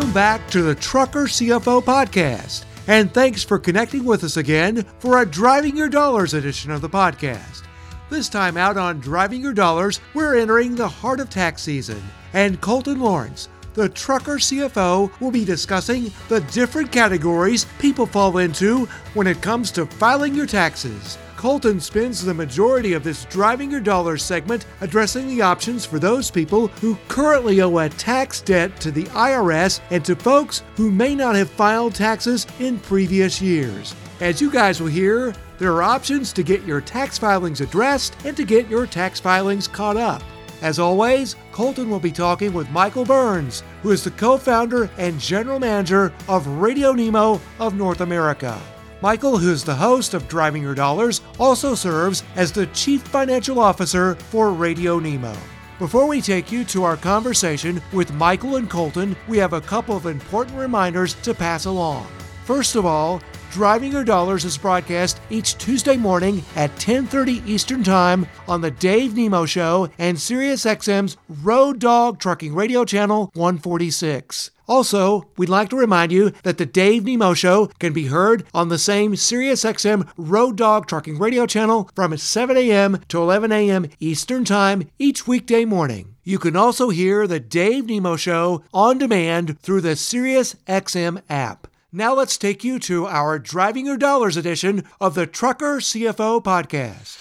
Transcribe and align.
Welcome 0.00 0.14
back 0.14 0.48
to 0.48 0.62
the 0.62 0.74
Trucker 0.74 1.24
CFO 1.24 1.84
podcast. 1.84 2.64
And 2.86 3.12
thanks 3.12 3.44
for 3.44 3.58
connecting 3.58 4.02
with 4.06 4.24
us 4.24 4.38
again 4.38 4.86
for 4.98 5.20
a 5.20 5.26
Driving 5.26 5.76
Your 5.76 5.90
Dollars 5.90 6.32
edition 6.32 6.70
of 6.70 6.80
the 6.80 6.88
podcast. 6.88 7.64
This 8.08 8.30
time 8.30 8.56
out 8.56 8.78
on 8.78 9.00
Driving 9.00 9.42
Your 9.42 9.52
Dollars, 9.52 10.00
we're 10.14 10.36
entering 10.36 10.74
the 10.74 10.88
heart 10.88 11.20
of 11.20 11.28
tax 11.28 11.60
season. 11.60 12.02
And 12.32 12.62
Colton 12.62 12.98
Lawrence, 12.98 13.50
the 13.74 13.90
Trucker 13.90 14.36
CFO, 14.36 15.10
will 15.20 15.30
be 15.30 15.44
discussing 15.44 16.10
the 16.30 16.40
different 16.50 16.90
categories 16.90 17.66
people 17.78 18.06
fall 18.06 18.38
into 18.38 18.86
when 19.12 19.26
it 19.26 19.42
comes 19.42 19.70
to 19.72 19.84
filing 19.84 20.34
your 20.34 20.46
taxes. 20.46 21.18
Colton 21.40 21.80
spends 21.80 22.22
the 22.22 22.34
majority 22.34 22.92
of 22.92 23.02
this 23.02 23.24
Driving 23.24 23.70
Your 23.70 23.80
Dollars 23.80 24.22
segment 24.22 24.66
addressing 24.82 25.26
the 25.26 25.40
options 25.40 25.86
for 25.86 25.98
those 25.98 26.30
people 26.30 26.66
who 26.82 26.98
currently 27.08 27.62
owe 27.62 27.78
a 27.78 27.88
tax 27.88 28.42
debt 28.42 28.78
to 28.80 28.90
the 28.90 29.04
IRS 29.04 29.80
and 29.88 30.04
to 30.04 30.14
folks 30.14 30.62
who 30.76 30.90
may 30.90 31.14
not 31.14 31.34
have 31.36 31.48
filed 31.48 31.94
taxes 31.94 32.46
in 32.58 32.78
previous 32.80 33.40
years. 33.40 33.94
As 34.20 34.42
you 34.42 34.50
guys 34.50 34.82
will 34.82 34.88
hear, 34.88 35.32
there 35.56 35.72
are 35.72 35.82
options 35.82 36.34
to 36.34 36.42
get 36.42 36.64
your 36.64 36.82
tax 36.82 37.16
filings 37.16 37.62
addressed 37.62 38.14
and 38.26 38.36
to 38.36 38.44
get 38.44 38.68
your 38.68 38.86
tax 38.86 39.18
filings 39.18 39.66
caught 39.66 39.96
up. 39.96 40.22
As 40.60 40.78
always, 40.78 41.36
Colton 41.52 41.88
will 41.88 42.00
be 42.00 42.12
talking 42.12 42.52
with 42.52 42.68
Michael 42.68 43.06
Burns, 43.06 43.62
who 43.82 43.92
is 43.92 44.04
the 44.04 44.10
co 44.10 44.36
founder 44.36 44.90
and 44.98 45.18
general 45.18 45.58
manager 45.58 46.12
of 46.28 46.46
Radio 46.46 46.92
Nemo 46.92 47.40
of 47.58 47.72
North 47.76 48.02
America. 48.02 48.60
Michael, 49.02 49.38
who 49.38 49.50
is 49.50 49.64
the 49.64 49.74
host 49.74 50.12
of 50.12 50.28
Driving 50.28 50.62
Your 50.62 50.74
Dollars, 50.74 51.22
also 51.38 51.74
serves 51.74 52.22
as 52.36 52.52
the 52.52 52.66
Chief 52.66 53.00
Financial 53.00 53.58
Officer 53.58 54.14
for 54.14 54.52
Radio 54.52 54.98
Nemo. 54.98 55.34
Before 55.78 56.06
we 56.06 56.20
take 56.20 56.52
you 56.52 56.64
to 56.64 56.84
our 56.84 56.98
conversation 56.98 57.80
with 57.94 58.12
Michael 58.12 58.56
and 58.56 58.68
Colton, 58.68 59.16
we 59.26 59.38
have 59.38 59.54
a 59.54 59.60
couple 59.62 59.96
of 59.96 60.04
important 60.04 60.58
reminders 60.58 61.14
to 61.22 61.32
pass 61.32 61.64
along. 61.64 62.06
First 62.44 62.76
of 62.76 62.84
all, 62.84 63.22
Driving 63.50 63.90
Your 63.90 64.04
Dollars 64.04 64.44
is 64.44 64.56
broadcast 64.56 65.20
each 65.28 65.58
Tuesday 65.58 65.96
morning 65.96 66.44
at 66.54 66.70
10:30 66.76 67.42
Eastern 67.46 67.82
Time 67.82 68.28
on 68.46 68.60
the 68.60 68.70
Dave 68.70 69.16
Nemo 69.16 69.44
Show 69.44 69.88
and 69.98 70.16
SiriusXM's 70.16 71.16
Road 71.42 71.80
Dog 71.80 72.20
Trucking 72.20 72.54
Radio 72.54 72.84
Channel 72.84 73.32
146. 73.34 74.52
Also, 74.68 75.26
we'd 75.36 75.48
like 75.48 75.68
to 75.70 75.76
remind 75.76 76.12
you 76.12 76.30
that 76.44 76.58
the 76.58 76.64
Dave 76.64 77.04
Nemo 77.04 77.34
Show 77.34 77.66
can 77.80 77.92
be 77.92 78.06
heard 78.06 78.44
on 78.54 78.68
the 78.68 78.78
same 78.78 79.14
SiriusXM 79.14 80.06
Road 80.16 80.56
Dog 80.56 80.86
Trucking 80.86 81.18
Radio 81.18 81.44
channel 81.44 81.90
from 81.96 82.16
7 82.16 82.56
a.m. 82.56 83.00
to 83.08 83.20
11 83.20 83.50
a.m. 83.50 83.88
Eastern 83.98 84.44
Time 84.44 84.88
each 85.00 85.26
weekday 85.26 85.64
morning. 85.64 86.14
You 86.22 86.38
can 86.38 86.54
also 86.54 86.90
hear 86.90 87.26
the 87.26 87.40
Dave 87.40 87.86
Nemo 87.86 88.14
Show 88.14 88.62
on 88.72 88.98
demand 88.98 89.58
through 89.58 89.80
the 89.80 89.96
SiriusXM 89.96 91.22
app. 91.28 91.66
Now 91.92 92.14
let's 92.14 92.38
take 92.38 92.62
you 92.62 92.78
to 92.80 93.06
our 93.06 93.40
Driving 93.40 93.84
Your 93.84 93.96
Dollars 93.96 94.36
edition 94.36 94.84
of 95.00 95.16
the 95.16 95.26
Trucker 95.26 95.78
CFO 95.78 96.40
podcast. 96.40 97.18